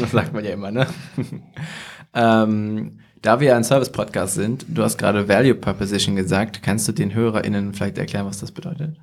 [0.00, 0.86] das sagt man ja immer, ne?
[2.14, 7.14] ähm, da wir ein Service-Podcast sind, du hast gerade Value Proposition gesagt, kannst du den
[7.14, 8.96] HörerInnen vielleicht erklären, was das bedeutet?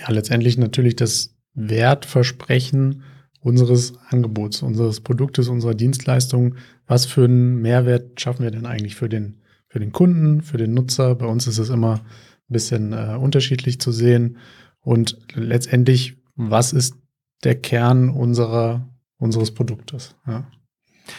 [0.00, 3.02] Ja, letztendlich natürlich das Wertversprechen
[3.40, 6.56] unseres Angebots, unseres Produktes, unserer Dienstleistung.
[6.86, 10.74] Was für einen Mehrwert schaffen wir denn eigentlich für den, für den Kunden, für den
[10.74, 11.14] Nutzer?
[11.14, 12.00] Bei uns ist es immer
[12.48, 14.38] ein bisschen äh, unterschiedlich zu sehen.
[14.80, 16.96] Und letztendlich, was ist
[17.44, 20.14] der Kern unserer, unseres Produktes?
[20.26, 20.46] Ja.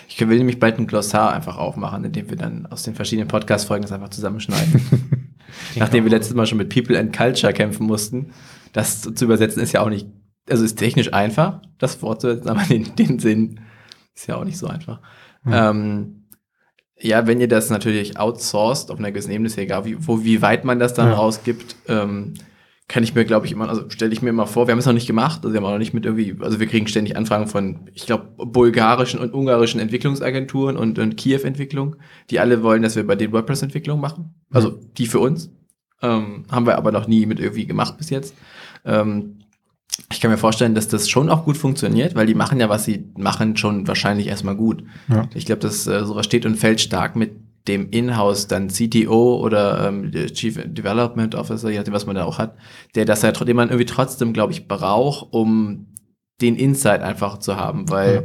[0.10, 3.84] Ich will nämlich bald ein Glossar einfach aufmachen, indem wir dann aus den verschiedenen Podcast-Folgen
[3.84, 4.82] das einfach zusammenschneiden.
[5.76, 8.32] Nachdem wir letztes Mal schon mit People and Culture kämpfen mussten,
[8.74, 10.08] das zu übersetzen ist ja auch nicht,
[10.50, 13.60] also ist technisch einfach, das Wort zu übersetzen, aber den, den Sinn
[14.16, 15.02] ist ja auch nicht so einfach.
[15.44, 15.54] Mhm.
[15.54, 16.14] Ähm,
[17.00, 20.24] ja, wenn ihr das natürlich outsourced auf einer gewissen Ebene, ist ja egal, wie, wo,
[20.24, 21.14] wie weit man das dann ja.
[21.14, 22.34] rausgibt, ähm,
[22.88, 24.86] kann ich mir, glaube ich, immer, also stelle ich mir immer vor, wir haben es
[24.86, 27.18] noch nicht gemacht, also wir haben auch noch nicht mit irgendwie, also wir kriegen ständig
[27.18, 31.98] Anfragen von, ich glaube, bulgarischen und ungarischen Entwicklungsagenturen und, und Kiew-Entwicklung,
[32.30, 34.36] die alle wollen, dass wir bei den WordPress-Entwicklungen machen.
[34.52, 34.94] Also mhm.
[34.98, 35.52] die für uns.
[36.02, 38.36] Ähm, haben wir aber noch nie mit irgendwie gemacht bis jetzt.
[38.86, 39.40] Ähm,
[40.12, 42.86] ich kann mir vorstellen, dass das schon auch gut funktioniert, weil die machen ja, was
[42.86, 44.84] sie machen, schon wahrscheinlich erstmal gut.
[45.08, 45.28] Ja.
[45.34, 47.32] Ich glaube, dass äh, sowas steht und fällt stark mit
[47.68, 52.38] dem Inhouse dann CTO oder ähm, Chief Development Officer, je nachdem, was man da auch
[52.38, 52.56] hat,
[52.96, 55.88] der das ja, den man irgendwie trotzdem, glaube ich, braucht, um
[56.42, 58.22] den Insight einfach zu haben, weil ja.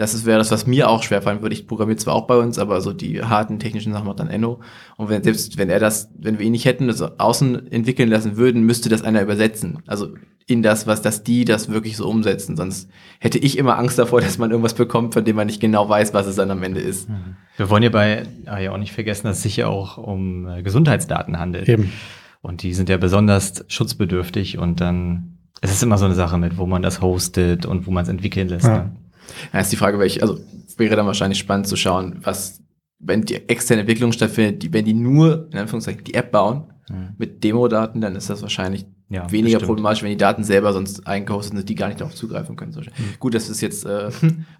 [0.00, 1.54] Das wäre das, was mir auch schwerfallen würde.
[1.54, 4.60] Ich programmiere zwar auch bei uns, aber so die harten technischen Sachen macht dann Enno.
[4.96, 8.36] Und wenn selbst wenn er das, wenn wir ihn nicht hätten, das außen entwickeln lassen
[8.36, 9.82] würden, müsste das einer übersetzen.
[9.86, 10.08] Also
[10.46, 12.56] in das, was, dass die das wirklich so umsetzen.
[12.56, 15.88] Sonst hätte ich immer Angst davor, dass man irgendwas bekommt, von dem man nicht genau
[15.88, 17.08] weiß, was es dann am Ende ist.
[17.08, 17.36] Mhm.
[17.56, 20.48] Wir wollen ja bei ah ja auch nicht vergessen, dass es sich ja auch um
[20.48, 21.68] äh, Gesundheitsdaten handelt.
[21.68, 21.92] Eben.
[22.42, 26.56] Und die sind ja besonders schutzbedürftig und dann es ist immer so eine Sache mit,
[26.56, 28.66] wo man das hostet und wo man es entwickeln lässt.
[28.66, 28.84] Ja.
[28.84, 28.96] Ne?
[29.52, 30.38] Ja, ist die Frage, welche, also
[30.76, 32.60] wäre dann wahrscheinlich spannend zu schauen, was,
[32.98, 37.14] wenn die externe Entwicklung stattfindet, die, wenn die nur, in Anführungszeichen, die App bauen, mhm.
[37.18, 39.66] mit Demo-Daten, dann ist das wahrscheinlich ja, weniger bestimmt.
[39.66, 42.72] problematisch, wenn die Daten selber sonst eingehostet sind, die gar nicht darauf zugreifen können.
[42.72, 43.14] Mhm.
[43.18, 44.10] Gut, das ist jetzt äh,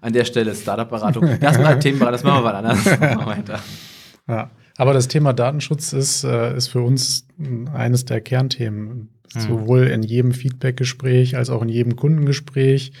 [0.01, 1.37] an der Stelle Startup-Beratung.
[1.39, 2.85] Das ein Thema, das machen wir mal anders.
[3.25, 3.59] weiter.
[4.27, 7.27] Ja, aber das Thema Datenschutz ist, äh, ist für uns
[7.73, 9.09] eines der Kernthemen.
[9.33, 9.39] Mhm.
[9.39, 12.91] Sowohl in jedem Feedback-Gespräch als auch in jedem Kundengespräch.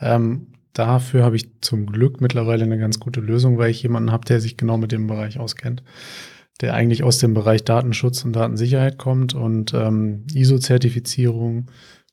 [0.00, 4.24] Ähm, dafür habe ich zum Glück mittlerweile eine ganz gute Lösung, weil ich jemanden habe,
[4.24, 5.82] der sich genau mit dem Bereich auskennt
[6.60, 11.66] der eigentlich aus dem Bereich Datenschutz und Datensicherheit kommt und ähm, ISO-Zertifizierung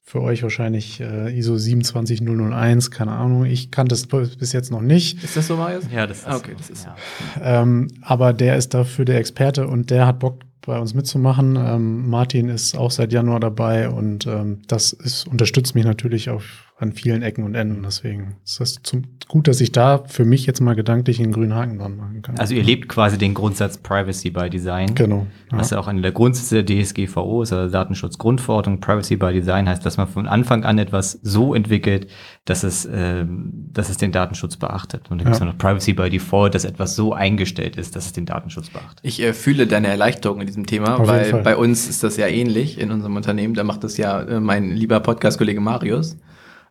[0.05, 3.45] für euch wahrscheinlich äh, ISO 27001, keine Ahnung.
[3.45, 5.23] Ich kannte es bis jetzt noch nicht.
[5.23, 5.85] Ist das so, Marius?
[5.93, 6.27] Ja, das ist.
[6.27, 6.85] Ah, okay, das ist.
[6.85, 6.95] Ja.
[7.41, 11.55] Ähm, aber der ist dafür der Experte und der hat Bock bei uns mitzumachen.
[11.55, 16.72] Ähm, Martin ist auch seit Januar dabei und ähm, das ist, unterstützt mich natürlich auf
[16.77, 17.83] an vielen Ecken und Enden.
[17.83, 21.53] Deswegen ist das zum, gut, dass ich da für mich jetzt mal gedanklich einen grünen
[21.53, 22.37] Haken dran machen kann.
[22.39, 24.95] Also ihr lebt quasi den Grundsatz Privacy by Design.
[24.95, 25.27] Genau.
[25.51, 25.59] Ja.
[25.59, 28.79] Was ja auch eine der Grundsätze der DSGVO ist, also Datenschutzgrundverordnung.
[28.79, 32.07] Privacy by Design heißt, dass man von Anfang an etwas so entwickelt,
[32.45, 35.11] dass es, äh, dass es den Datenschutz beachtet.
[35.11, 38.13] Und dann gibt es noch Privacy by Default, dass etwas so eingestellt ist, dass es
[38.13, 38.99] den Datenschutz beachtet.
[39.03, 42.27] Ich äh, fühle deine Erleichterung in diesem Thema, Auf weil bei uns ist das ja
[42.27, 43.53] ähnlich in unserem Unternehmen.
[43.53, 46.17] Da macht das ja äh, mein lieber Podcast-Kollege Marius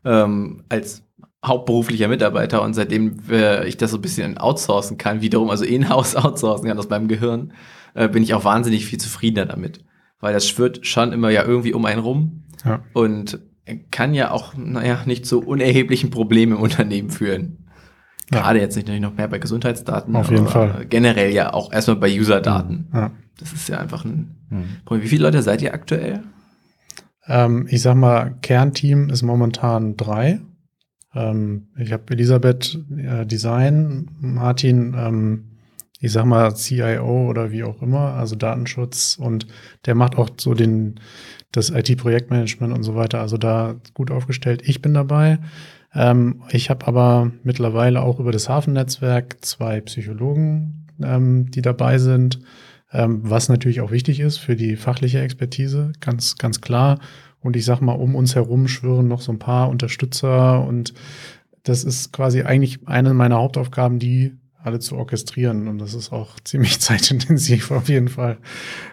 [0.05, 1.03] ähm, als
[1.45, 6.17] hauptberuflicher Mitarbeiter und seitdem äh, ich das so ein bisschen outsourcen kann, wiederum, also in-house
[6.17, 7.53] outsourcen kann aus meinem Gehirn,
[7.95, 9.85] äh, bin ich auch wahnsinnig viel zufriedener damit.
[10.21, 12.85] Weil das schwirrt schon immer ja irgendwie um einen rum ja.
[12.93, 13.41] und
[13.91, 17.69] kann ja auch, naja, nicht zu unerheblichen Problemen im Unternehmen führen.
[18.33, 18.41] Ja.
[18.41, 20.87] Gerade jetzt nicht noch mehr bei Gesundheitsdaten, Auf jeden Fall.
[20.89, 22.89] generell ja auch erstmal bei User-Daten.
[22.93, 23.11] Ja.
[23.39, 24.65] Das ist ja einfach ein mhm.
[24.85, 25.05] Problem.
[25.05, 26.23] Wie viele Leute seid ihr aktuell?
[27.27, 30.41] Ähm, ich sag mal, Kernteam ist momentan drei.
[31.15, 35.45] Ähm, ich habe Elisabeth äh, Design, Martin, ähm,
[36.01, 39.47] ich sag mal CIO oder wie auch immer, also Datenschutz und
[39.87, 40.99] der macht auch so den
[41.53, 43.21] das IT-Projektmanagement und so weiter.
[43.21, 44.63] Also da gut aufgestellt.
[44.65, 45.39] Ich bin dabei.
[45.95, 52.41] Ähm, ich habe aber mittlerweile auch über das Hafennetzwerk zwei Psychologen, ähm, die dabei sind
[52.93, 56.99] ähm, was natürlich auch wichtig ist für die fachliche Expertise, ganz, ganz klar.
[57.41, 60.95] Und ich sag mal, um uns herum schwören noch so ein paar Unterstützer und
[61.65, 65.69] das ist quasi eigentlich eine meiner Hauptaufgaben, die alle zu orchestrieren.
[65.69, 68.39] Und das ist auch ziemlich zeitintensiv auf jeden Fall.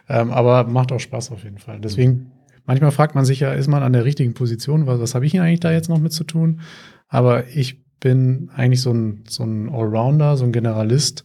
[0.07, 1.79] Ähm, aber macht auch Spaß auf jeden Fall.
[1.79, 2.31] Deswegen,
[2.65, 4.87] manchmal fragt man sich ja, ist man an der richtigen Position?
[4.87, 6.61] Was, was habe ich denn eigentlich da jetzt noch mit zu tun?
[7.07, 11.23] Aber ich bin eigentlich so ein, so ein Allrounder, so ein Generalist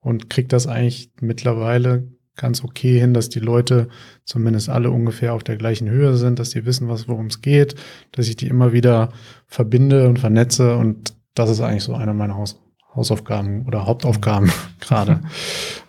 [0.00, 3.88] und kriege das eigentlich mittlerweile ganz okay hin, dass die Leute
[4.24, 7.74] zumindest alle ungefähr auf der gleichen Höhe sind, dass die wissen, was worum es geht,
[8.12, 9.10] dass ich die immer wieder
[9.46, 12.60] verbinde und vernetze und das ist eigentlich so eine meiner Haus
[12.96, 15.20] Hausaufgaben oder Hauptaufgaben gerade.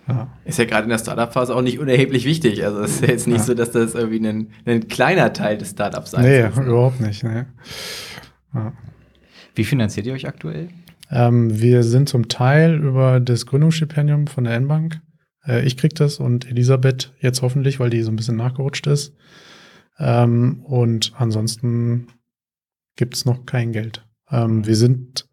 [0.07, 0.27] Ja.
[0.45, 2.63] Ist ja gerade in der Startup-Phase auch nicht unerheblich wichtig.
[2.65, 3.43] Also es ist ja jetzt nicht ja.
[3.43, 6.65] so, dass das irgendwie ein, ein kleiner Teil des Startups sein Nee, ist, ne?
[6.65, 7.23] überhaupt nicht.
[7.23, 7.43] Nee.
[8.53, 8.73] Ja.
[9.55, 10.69] Wie finanziert ihr euch aktuell?
[11.09, 14.99] Ähm, wir sind zum Teil über das Gründungsstipendium von der N-Bank.
[15.47, 19.13] Äh, ich krieg das und Elisabeth jetzt hoffentlich, weil die so ein bisschen nachgerutscht ist.
[19.99, 22.07] Ähm, und ansonsten
[22.95, 24.05] gibt's noch kein Geld.
[24.29, 25.25] Ähm, wir sind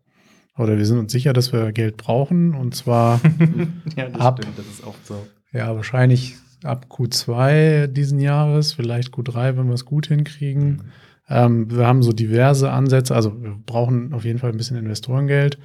[0.57, 3.21] oder wir sind uns sicher, dass wir Geld brauchen und zwar
[3.97, 5.27] ja, das ab, stimmt, das ist oft so.
[5.53, 10.69] Ja, wahrscheinlich ab Q2 diesen Jahres, vielleicht Q3, wenn wir es gut hinkriegen.
[10.69, 10.81] Mhm.
[11.29, 15.59] Ähm, wir haben so diverse Ansätze, also wir brauchen auf jeden Fall ein bisschen Investorengeld.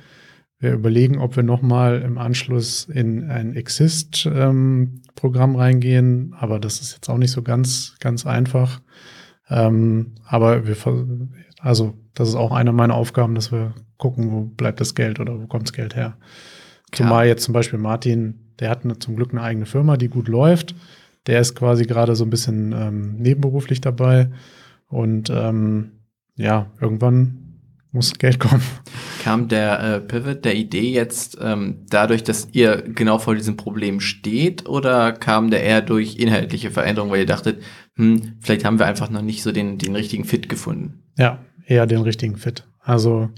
[0.59, 6.93] Wir überlegen, ob wir nochmal im Anschluss in ein Exist-Programm ähm, reingehen, aber das ist
[6.93, 8.81] jetzt auch nicht so ganz, ganz einfach.
[9.49, 10.75] Ähm, aber wir,
[11.59, 15.39] also das ist auch eine meiner Aufgaben, dass wir gucken, wo bleibt das Geld oder
[15.39, 16.17] wo kommt das Geld her.
[16.91, 20.27] Zumal jetzt zum Beispiel Martin, der hat eine, zum Glück eine eigene Firma, die gut
[20.27, 20.75] läuft.
[21.27, 24.29] Der ist quasi gerade so ein bisschen ähm, nebenberuflich dabei.
[24.87, 25.91] Und ähm,
[26.35, 27.59] ja, irgendwann
[27.91, 28.63] muss Geld kommen.
[29.19, 33.99] Kam der äh, Pivot der Idee jetzt ähm, dadurch, dass ihr genau vor diesem Problem
[33.99, 37.61] steht oder kam der eher durch inhaltliche Veränderungen, weil ihr dachtet,
[37.95, 41.03] hm, vielleicht haben wir einfach noch nicht so den, den richtigen Fit gefunden?
[41.17, 42.65] Ja, eher den richtigen Fit.
[42.79, 43.29] Also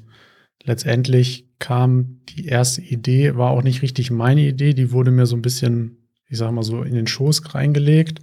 [0.63, 5.35] letztendlich kam die erste Idee, war auch nicht richtig meine Idee, die wurde mir so
[5.35, 8.19] ein bisschen, ich sag mal so, in den Schoß reingelegt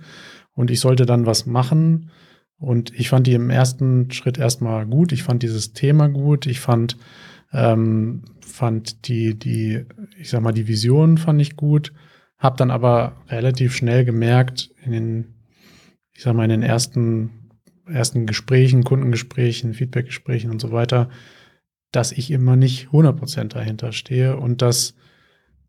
[0.55, 2.11] und ich sollte dann was machen.
[2.59, 5.13] Und ich fand die im ersten Schritt erstmal gut.
[5.13, 6.47] Ich fand dieses Thema gut.
[6.47, 6.97] Ich fand,
[7.53, 9.85] ähm, fand die, die,
[10.19, 11.93] ich sag mal, die Vision fand ich gut.
[12.39, 15.35] Hab dann aber relativ schnell gemerkt, in den,
[16.13, 17.51] ich sag mal, in den ersten,
[17.87, 21.09] ersten Gesprächen, Kundengesprächen, Feedbackgesprächen und so weiter,
[21.91, 24.95] dass ich immer nicht 100% dahinter stehe und dass,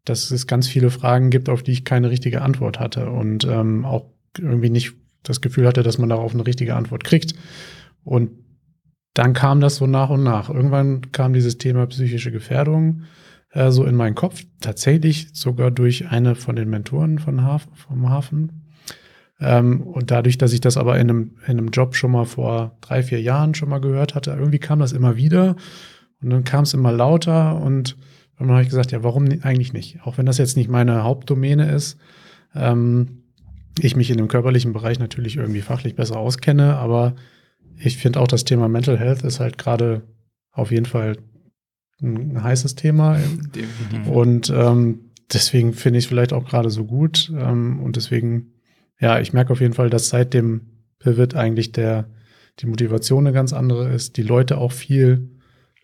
[0.06, 3.86] dass es ganz viele Fragen gibt, auf die ich keine richtige Antwort hatte und ähm,
[3.86, 7.34] auch irgendwie nicht das Gefühl hatte, dass man darauf eine richtige Antwort kriegt.
[8.04, 8.32] Und
[9.20, 10.50] dann kam das so nach und nach.
[10.50, 13.02] Irgendwann kam dieses Thema psychische Gefährdung
[13.52, 18.10] äh, so in meinen Kopf, tatsächlich sogar durch eine von den Mentoren von Haf vom
[18.10, 18.64] Hafen.
[19.42, 22.78] Ähm, und dadurch, dass ich das aber in einem, in einem Job schon mal vor
[22.80, 25.58] drei, vier Jahren schon mal gehört hatte, irgendwie kam das immer wieder.
[26.22, 27.98] Und dann kam es immer lauter und
[28.38, 30.00] dann habe ich gesagt, ja, warum eigentlich nicht?
[30.06, 31.98] Auch wenn das jetzt nicht meine Hauptdomäne ist,
[32.56, 33.24] ähm,
[33.82, 37.16] ich mich in dem körperlichen Bereich natürlich irgendwie fachlich besser auskenne, aber
[37.80, 40.04] ich finde auch das Thema Mental Health ist halt gerade
[40.52, 41.18] auf jeden Fall
[42.02, 43.18] ein heißes Thema.
[43.56, 44.08] Definitiv.
[44.08, 47.32] Und ähm, deswegen finde ich es vielleicht auch gerade so gut.
[47.36, 48.54] Ähm, und deswegen,
[49.00, 50.62] ja, ich merke auf jeden Fall, dass seit dem
[51.00, 52.10] Pivot eigentlich der,
[52.60, 55.30] die Motivation eine ganz andere ist, die Leute auch viel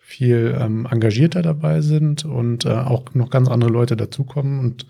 [0.06, 4.60] viel ähm, engagierter dabei sind und äh, auch noch ganz andere Leute dazukommen.
[4.60, 4.86] Und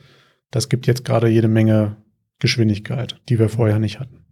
[0.52, 1.96] das gibt jetzt gerade jede Menge
[2.40, 4.25] Geschwindigkeit, die wir vorher nicht hatten.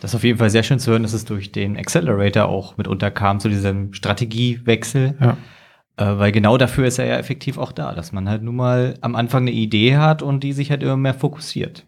[0.00, 2.76] Das ist auf jeden Fall sehr schön zu hören, dass es durch den Accelerator auch
[2.76, 5.14] mitunter kam, zu diesem Strategiewechsel.
[5.20, 5.36] Ja.
[5.96, 8.94] Äh, weil genau dafür ist er ja effektiv auch da, dass man halt nun mal
[9.02, 11.86] am Anfang eine Idee hat und die sich halt immer mehr fokussiert.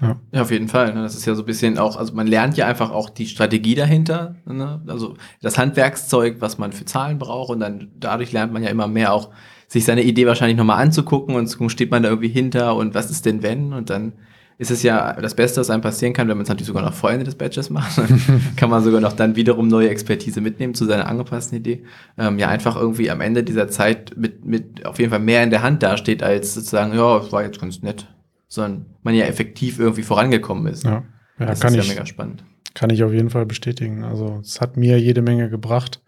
[0.00, 0.16] Ja.
[0.30, 0.94] ja, auf jeden Fall.
[0.94, 1.02] Ne?
[1.02, 3.74] Das ist ja so ein bisschen auch, also man lernt ja einfach auch die Strategie
[3.74, 4.80] dahinter, ne?
[4.86, 8.86] also das Handwerkszeug, was man für Zahlen braucht und dann dadurch lernt man ja immer
[8.86, 9.30] mehr auch,
[9.66, 12.94] sich seine Idee wahrscheinlich nochmal anzugucken und zu gucken, steht man da irgendwie hinter und
[12.94, 14.12] was ist denn wenn und dann
[14.58, 16.92] ist es ja das Beste, was einem passieren kann, wenn man es natürlich sogar noch
[16.92, 18.00] vor Ende des Badges macht.
[18.56, 21.84] kann man sogar noch dann wiederum neue Expertise mitnehmen zu seiner angepassten Idee.
[22.18, 25.50] Ähm, ja, einfach irgendwie am Ende dieser Zeit mit, mit auf jeden Fall mehr in
[25.50, 28.06] der Hand dasteht, als sozusagen, ja, es war jetzt ganz nett
[28.48, 30.84] sondern man ja effektiv irgendwie vorangekommen ist.
[30.84, 31.04] Ja,
[31.38, 32.44] ja das kann ist ich, ja mega spannend.
[32.74, 34.04] Kann ich auf jeden Fall bestätigen.
[34.04, 36.02] Also es hat mir jede Menge gebracht.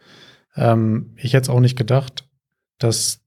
[0.57, 2.25] Ähm, ich hätte es auch nicht gedacht,
[2.79, 3.21] dass,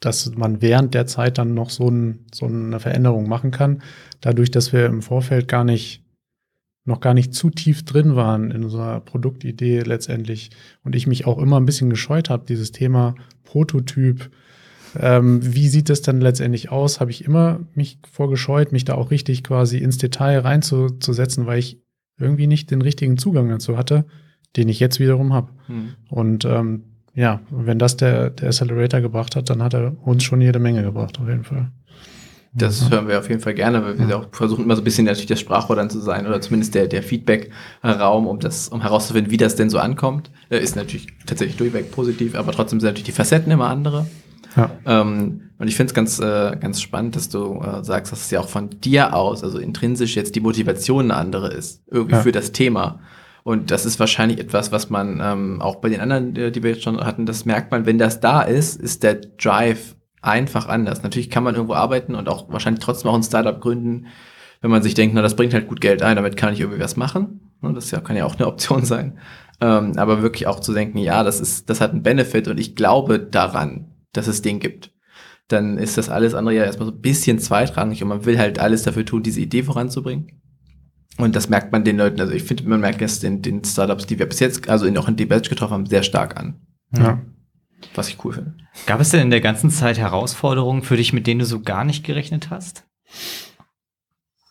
[0.00, 3.82] dass man während der Zeit dann noch so, ein, so eine Veränderung machen kann.
[4.20, 6.04] Dadurch, dass wir im Vorfeld gar nicht
[6.84, 10.50] noch gar nicht zu tief drin waren in unserer Produktidee letztendlich
[10.84, 14.30] und ich mich auch immer ein bisschen gescheut habe, dieses Thema Prototyp,
[14.96, 17.00] Ähm, wie sieht das dann letztendlich aus?
[17.00, 21.82] Habe ich immer mich vorgescheut, mich da auch richtig quasi ins Detail reinzusetzen, weil ich
[22.18, 24.06] irgendwie nicht den richtigen Zugang dazu hatte,
[24.56, 25.52] den ich jetzt wiederum habe.
[25.66, 25.88] Hm.
[26.08, 26.84] Und ähm,
[27.18, 30.84] ja, wenn das der, der Accelerator gebracht hat, dann hat er uns schon jede Menge
[30.84, 31.72] gebracht, auf jeden Fall.
[32.54, 32.90] Das ja.
[32.90, 34.16] hören wir auf jeden Fall gerne, weil wir ja.
[34.18, 36.86] auch versuchen immer so ein bisschen natürlich das Sprachrohr dann zu sein oder zumindest der,
[36.86, 40.30] der Feedback-Raum, um das, um herauszufinden, wie das denn so ankommt.
[40.48, 44.06] Äh, ist natürlich tatsächlich durchweg positiv, aber trotzdem sind natürlich die Facetten immer andere.
[44.56, 44.70] Ja.
[44.86, 48.30] Ähm, und ich finde es ganz, äh, ganz spannend, dass du äh, sagst, dass es
[48.30, 52.22] ja auch von dir aus, also intrinsisch jetzt die Motivation eine andere ist, irgendwie ja.
[52.22, 53.00] für das Thema.
[53.48, 56.82] Und das ist wahrscheinlich etwas, was man ähm, auch bei den anderen, die wir jetzt
[56.82, 61.02] schon hatten, das merkt man, wenn das da ist, ist der Drive einfach anders.
[61.02, 64.08] Natürlich kann man irgendwo arbeiten und auch wahrscheinlich trotzdem auch ein Startup gründen,
[64.60, 66.78] wenn man sich denkt, na, das bringt halt gut Geld ein, damit kann ich irgendwie
[66.78, 67.40] was machen.
[67.62, 69.18] Das ja, kann ja auch eine Option sein.
[69.62, 72.76] Ähm, aber wirklich auch zu denken, ja, das ist, das hat einen Benefit und ich
[72.76, 74.92] glaube daran, dass es den gibt.
[75.48, 78.58] Dann ist das alles andere ja erstmal so ein bisschen zweitrangig und man will halt
[78.58, 80.38] alles dafür tun, diese Idee voranzubringen.
[81.18, 84.06] Und das merkt man den Leuten, also ich finde, man merkt es den, den Startups,
[84.06, 86.60] die wir bis jetzt, also auch in die Batch getroffen haben, sehr stark an.
[86.96, 87.20] Ja.
[87.94, 88.54] Was ich cool finde.
[88.86, 91.84] Gab es denn in der ganzen Zeit Herausforderungen für dich, mit denen du so gar
[91.84, 92.84] nicht gerechnet hast?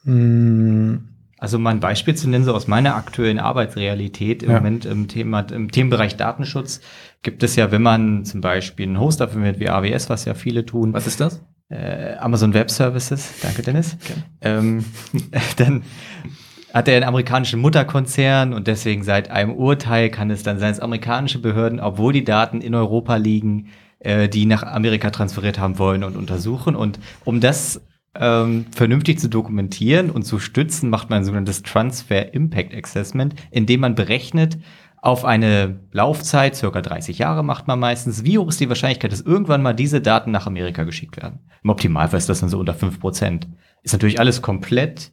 [0.03, 0.97] Mm.
[1.39, 4.58] Also mal ein Beispiel zu nennen, so aus meiner aktuellen Arbeitsrealität im ja.
[4.58, 6.82] Moment im Thema, im Themenbereich Datenschutz
[7.21, 10.65] gibt es ja, wenn man zum Beispiel einen Hoster verwendet wie AWS, was ja viele
[10.65, 10.93] tun.
[10.93, 11.45] Was ist das?
[11.69, 13.34] Äh, Amazon Web Services.
[13.41, 13.97] Danke, Dennis.
[14.01, 14.23] Okay.
[14.41, 14.86] Ähm,
[15.58, 15.84] dann
[16.73, 20.80] hat er einen amerikanischen Mutterkonzern und deswegen seit einem Urteil kann es dann sein, dass
[20.80, 26.03] amerikanische Behörden, obwohl die Daten in Europa liegen, äh, die nach Amerika transferiert haben wollen
[26.03, 26.75] und untersuchen.
[26.75, 27.82] Und um das
[28.15, 33.82] ähm, vernünftig zu dokumentieren und zu stützen, macht man ein sogenanntes Transfer Impact Assessment, indem
[33.82, 34.58] man berechnet,
[34.99, 39.21] auf eine Laufzeit, circa 30 Jahre macht man meistens, wie hoch ist die Wahrscheinlichkeit, dass
[39.21, 41.39] irgendwann mal diese Daten nach Amerika geschickt werden.
[41.63, 43.43] Im Optimalfall ist das dann so unter 5%.
[43.84, 45.12] Ist natürlich alles komplett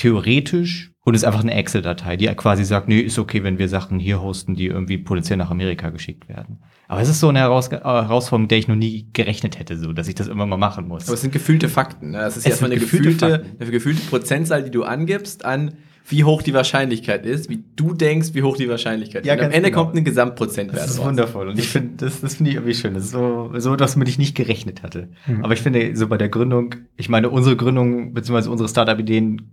[0.00, 3.98] theoretisch und ist einfach eine Excel-Datei, die quasi sagt, nee, ist okay, wenn wir Sachen
[3.98, 6.62] hier hosten, die irgendwie potenziell nach Amerika geschickt werden.
[6.88, 9.76] Aber es ist so eine Heraus äh, Herausforderung, mit der ich noch nie gerechnet hätte,
[9.76, 11.04] so, dass ich das immer mal machen muss.
[11.04, 12.12] Aber es sind gefühlte Fakten.
[12.12, 12.18] Ne?
[12.18, 15.74] Das ist es ja eine gefühlte, eine gefühlte Prozentzahl, die du angibst an
[16.08, 19.40] wie hoch die Wahrscheinlichkeit ist, wie du denkst, wie hoch die Wahrscheinlichkeit ja, ist.
[19.40, 19.84] Und am Ende genau.
[19.84, 21.06] kommt ein Gesamtprozentwert Das ist raus.
[21.06, 21.48] wundervoll.
[21.48, 22.94] Und ich finde, das, das finde ich irgendwie schön.
[22.94, 25.10] Das ist so, so dass man ich nicht gerechnet hatte.
[25.26, 25.44] Mhm.
[25.44, 29.52] Aber ich finde, so bei der Gründung, ich meine, unsere Gründung, beziehungsweise unsere Startup-Ideen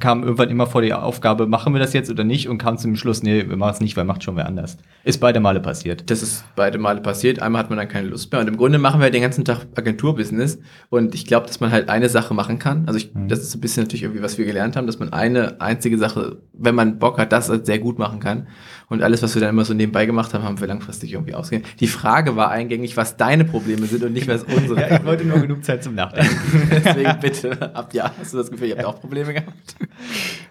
[0.00, 2.48] kam irgendwann immer vor die Aufgabe, machen wir das jetzt oder nicht?
[2.48, 4.78] Und kam zum Schluss, nee, wir machen es nicht, weil macht schon wer anders.
[5.04, 6.10] Ist beide Male passiert.
[6.10, 7.42] Das ist beide Male passiert.
[7.42, 8.40] Einmal hat man dann keine Lust mehr.
[8.40, 10.58] Und im Grunde machen wir den ganzen Tag Agenturbusiness.
[10.88, 12.84] Und ich glaube, dass man halt eine Sache machen kann.
[12.86, 13.28] Also ich, mhm.
[13.28, 16.38] das ist ein bisschen natürlich irgendwie, was wir gelernt haben, dass man eine einzige Sache,
[16.54, 18.46] wenn man Bock hat, das sehr gut machen kann.
[18.88, 21.62] Und alles, was wir dann immer so nebenbei gemacht haben, haben wir langfristig irgendwie ausgehen.
[21.80, 24.80] Die Frage war eingängig, was deine Probleme sind und nicht, was unsere.
[24.80, 26.70] ja, ich wollte nur genug Zeit zum Nachdenken.
[26.84, 29.73] Deswegen bitte, ab ja, hast du das Gefühl, ihr habt auch Probleme gehabt?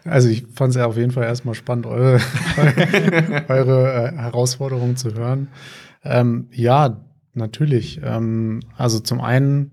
[0.06, 2.20] Also ich fand es ja auf jeden Fall erstmal spannend, eure,
[3.48, 5.48] eure äh, Herausforderungen zu hören.
[6.04, 7.02] Ähm, ja,
[7.34, 8.02] natürlich.
[8.04, 9.72] Ähm, also zum einen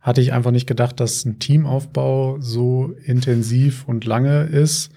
[0.00, 4.92] hatte ich einfach nicht gedacht, dass ein Teamaufbau so intensiv und lange ist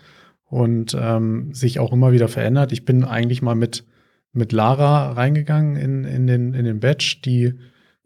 [0.46, 2.72] und ähm, sich auch immer wieder verändert.
[2.72, 3.86] Ich bin eigentlich mal mit,
[4.34, 7.54] mit Lara reingegangen in, in, den, in den Batch, die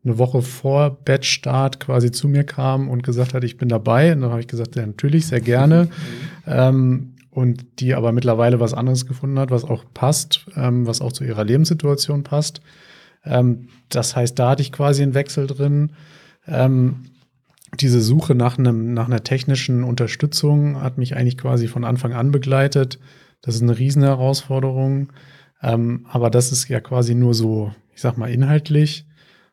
[0.03, 4.13] eine Woche vor Batch-Start quasi zu mir kam und gesagt hat, ich bin dabei.
[4.13, 5.89] Und dann habe ich gesagt, ja, natürlich, sehr gerne.
[6.47, 11.13] ähm, und die aber mittlerweile was anderes gefunden hat, was auch passt, ähm, was auch
[11.13, 12.61] zu ihrer Lebenssituation passt.
[13.23, 15.93] Ähm, das heißt, da hatte ich quasi einen Wechsel drin.
[16.47, 17.05] Ähm,
[17.79, 22.31] diese Suche nach, einem, nach einer technischen Unterstützung hat mich eigentlich quasi von Anfang an
[22.31, 22.99] begleitet.
[23.41, 25.13] Das ist eine Riesenherausforderung.
[25.63, 29.05] Ähm, aber das ist ja quasi nur so, ich sag mal, inhaltlich.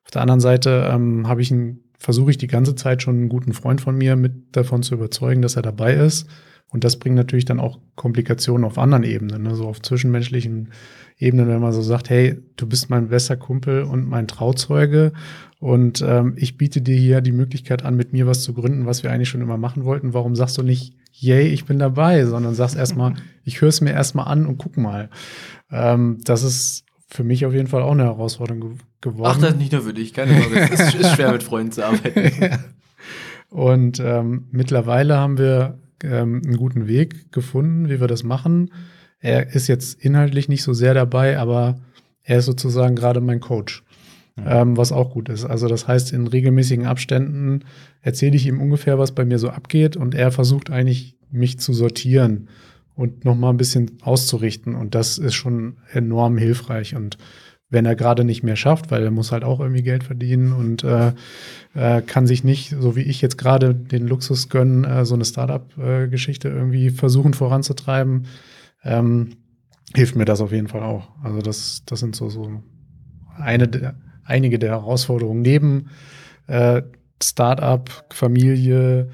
[0.08, 1.54] Auf der anderen Seite ähm, habe ich
[1.98, 5.42] versuche ich die ganze Zeit schon einen guten Freund von mir mit davon zu überzeugen,
[5.42, 6.26] dass er dabei ist.
[6.70, 9.54] Und das bringt natürlich dann auch Komplikationen auf anderen Ebenen, ne?
[9.54, 10.70] so auf zwischenmenschlichen
[11.18, 15.12] Ebenen, wenn man so sagt, hey, du bist mein bester Kumpel und mein Trauzeuge
[15.60, 19.02] und ähm, ich biete dir hier die Möglichkeit an, mit mir was zu gründen, was
[19.02, 20.14] wir eigentlich schon immer machen wollten.
[20.14, 23.92] Warum sagst du nicht, yay, ich bin dabei, sondern sagst erstmal, ich höre es mir
[23.92, 25.10] erstmal an und guck mal.
[25.70, 29.32] Ähm, das ist für mich auf jeden Fall auch eine Herausforderung geworden.
[29.36, 30.60] Ach, das ist nicht nur für dich, keine Sorge.
[30.60, 32.58] es ist, ist schwer, mit Freunden zu arbeiten.
[33.50, 38.72] Und ähm, mittlerweile haben wir ähm, einen guten Weg gefunden, wie wir das machen.
[39.20, 41.80] Er ist jetzt inhaltlich nicht so sehr dabei, aber
[42.22, 43.82] er ist sozusagen gerade mein Coach,
[44.36, 45.44] ähm, was auch gut ist.
[45.44, 47.64] Also das heißt, in regelmäßigen Abständen
[48.02, 51.74] erzähle ich ihm ungefähr, was bei mir so abgeht und er versucht eigentlich, mich zu
[51.74, 52.48] sortieren
[52.94, 54.74] und nochmal ein bisschen auszurichten.
[54.74, 57.18] Und das ist schon enorm hilfreich und
[57.70, 60.84] wenn er gerade nicht mehr schafft, weil er muss halt auch irgendwie Geld verdienen und
[60.84, 61.12] äh,
[61.74, 65.24] äh, kann sich nicht, so wie ich jetzt gerade den Luxus gönnen, äh, so eine
[65.24, 68.26] Startup-Geschichte irgendwie versuchen voranzutreiben,
[68.84, 69.36] ähm,
[69.94, 71.10] hilft mir das auf jeden Fall auch.
[71.22, 72.62] Also das, das sind so, so
[73.36, 73.94] eine der,
[74.24, 75.90] einige der Herausforderungen neben
[76.46, 76.82] äh,
[77.22, 79.10] Startup, Familie,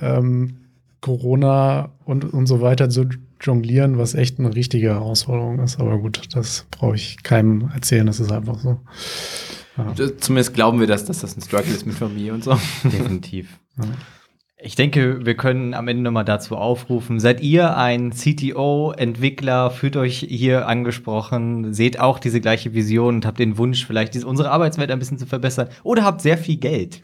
[0.00, 0.56] ähm,
[1.00, 3.08] Corona und, und so weiter zu
[3.40, 5.80] jonglieren, was echt eine richtige Herausforderung ist.
[5.80, 8.80] Aber gut, das brauche ich keinem erzählen, das ist einfach so.
[9.76, 9.94] Ja.
[10.18, 12.58] Zumindest glauben wir, dass, dass das ein Struggle ist mit Familie und so.
[12.84, 13.58] Definitiv.
[13.78, 13.86] Ja.
[14.62, 17.18] Ich denke, wir können am Ende nochmal dazu aufrufen.
[17.18, 23.26] Seid ihr ein CTO, Entwickler, fühlt euch hier angesprochen, seht auch diese gleiche Vision und
[23.26, 26.58] habt den Wunsch, vielleicht diese, unsere Arbeitswelt ein bisschen zu verbessern oder habt sehr viel
[26.58, 27.00] Geld?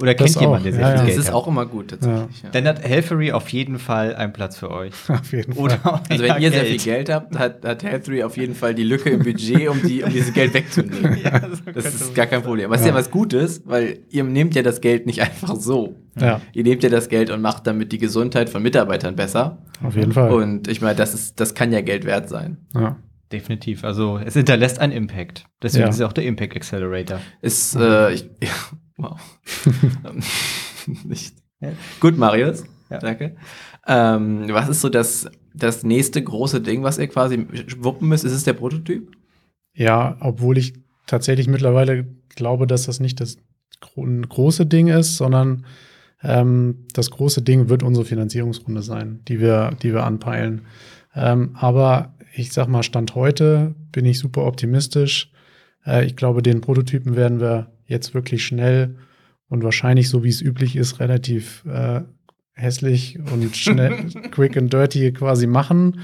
[0.00, 1.04] Oder kennt das jemand, der sehr ja, viel ja.
[1.06, 2.42] Geld Das ist auch immer gut, tatsächlich.
[2.42, 2.50] Ja.
[2.50, 4.92] Dann hat Helfery auf jeden Fall einen Platz für euch.
[5.08, 5.64] Auf jeden Fall.
[5.64, 6.54] Oder also wenn ihr Geld.
[6.54, 9.82] sehr viel Geld habt, hat, hat Helfery auf jeden Fall die Lücke im Budget, um,
[9.82, 11.18] die, um dieses Geld wegzunehmen.
[11.24, 12.66] ja, das, das ist gar kein Problem.
[12.66, 15.96] Aber es ist ja was Gutes, weil ihr nehmt ja das Geld nicht einfach so.
[16.20, 16.40] Ja.
[16.52, 19.58] Ihr nehmt ja das Geld und macht damit die Gesundheit von Mitarbeitern besser.
[19.82, 20.32] Auf jeden Fall.
[20.32, 22.58] Und ich meine, das, ist, das kann ja Geld wert sein.
[22.74, 22.96] Ja.
[23.32, 23.84] Definitiv.
[23.84, 25.44] Also es hinterlässt einen Impact.
[25.62, 25.88] Deswegen ja.
[25.88, 27.20] ist es auch der Impact Accelerator.
[27.42, 28.54] Ist, äh, ich, ja,
[28.96, 29.20] wow.
[31.04, 31.34] nicht.
[32.00, 32.64] Gut, Marius.
[32.90, 32.98] Ja.
[32.98, 33.36] Danke.
[33.86, 37.46] Ähm, was ist so das, das nächste große Ding, was ihr quasi
[37.78, 38.24] wuppen müsst?
[38.24, 39.10] Ist es der Prototyp?
[39.74, 40.74] Ja, obwohl ich
[41.06, 43.36] tatsächlich mittlerweile glaube, dass das nicht das
[43.80, 45.64] große Ding ist, sondern
[46.22, 50.62] ähm, das große Ding wird unsere Finanzierungsrunde sein, die wir, die wir anpeilen.
[51.14, 55.32] Ähm, aber ich sag mal, Stand heute bin ich super optimistisch.
[55.84, 58.96] Äh, ich glaube, den Prototypen werden wir jetzt wirklich schnell
[59.48, 62.02] und wahrscheinlich, so wie es üblich ist, relativ äh,
[62.52, 66.00] hässlich und schnell, quick and dirty quasi machen.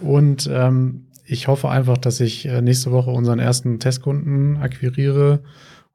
[0.00, 5.42] Und ähm, ich hoffe einfach, dass ich äh, nächste Woche unseren ersten Testkunden akquiriere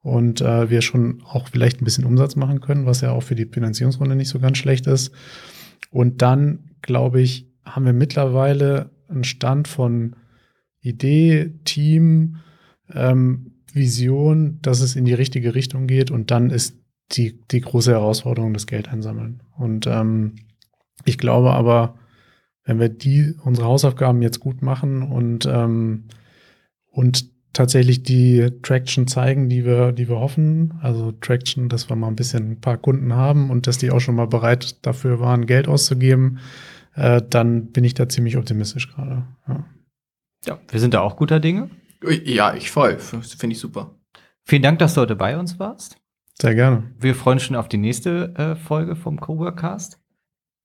[0.01, 3.35] und äh, wir schon auch vielleicht ein bisschen Umsatz machen können, was ja auch für
[3.35, 5.11] die Finanzierungsrunde nicht so ganz schlecht ist.
[5.89, 10.15] Und dann, glaube ich, haben wir mittlerweile einen Stand von
[10.81, 12.37] Idee, Team,
[12.93, 16.77] ähm, Vision, dass es in die richtige Richtung geht und dann ist
[17.11, 19.43] die, die große Herausforderung das Geld einsammeln.
[19.57, 20.35] Und ähm,
[21.05, 21.95] ich glaube aber,
[22.65, 26.05] wenn wir die, unsere Hausaufgaben jetzt gut machen und, ähm,
[26.91, 32.07] und tatsächlich die Traction zeigen, die wir, die wir hoffen, also Traction, dass wir mal
[32.07, 35.47] ein bisschen ein paar Kunden haben und dass die auch schon mal bereit dafür waren,
[35.47, 36.39] Geld auszugeben,
[36.99, 39.25] äh, dann bin ich da ziemlich optimistisch gerade.
[39.47, 39.65] Ja.
[40.45, 41.69] ja, wir sind da auch guter Dinge.
[42.23, 42.99] Ja, ich voll.
[42.99, 43.95] Finde ich super.
[44.45, 45.97] Vielen Dank, dass du heute bei uns warst.
[46.41, 46.83] Sehr gerne.
[46.99, 49.99] Wir freuen uns schon auf die nächste äh, Folge vom Coworkcast.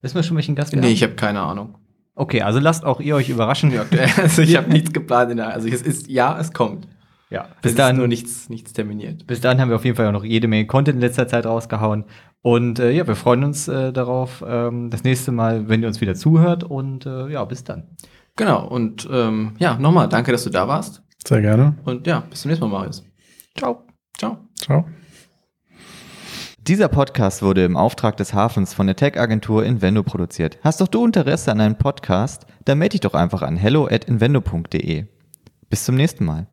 [0.02, 0.88] Wissen wir schon, welchen Gast wir nee, haben?
[0.90, 1.78] Nee, ich habe keine Ahnung.
[2.14, 3.72] Okay, also lasst auch ihr euch überraschen.
[4.16, 5.36] also ich habe nichts geplant.
[5.36, 6.86] Der, also es ist, ja, es kommt.
[7.30, 9.26] Ja, bis dahin nur nichts, nichts terminiert.
[9.26, 11.46] Bis dahin haben wir auf jeden Fall auch noch jede Menge Content in letzter Zeit
[11.46, 12.04] rausgehauen.
[12.44, 16.02] Und äh, ja, wir freuen uns äh, darauf, ähm, das nächste Mal, wenn ihr uns
[16.02, 16.62] wieder zuhört.
[16.62, 17.96] Und äh, ja, bis dann.
[18.36, 18.68] Genau.
[18.68, 21.02] Und ähm, ja, nochmal, danke, dass du da warst.
[21.26, 21.74] Sehr gerne.
[21.86, 23.02] Und ja, bis zum nächsten Mal, Marius.
[23.56, 23.86] Ciao.
[24.18, 24.36] Ciao.
[24.56, 24.84] Ciao.
[26.60, 30.58] Dieser Podcast wurde im Auftrag des Hafens von der Tech-Agentur Invendo produziert.
[30.62, 32.44] Hast doch du Interesse an einem Podcast?
[32.66, 35.06] Dann melde dich doch einfach an hello at invendo.de.
[35.70, 36.46] Bis zum nächsten Mal.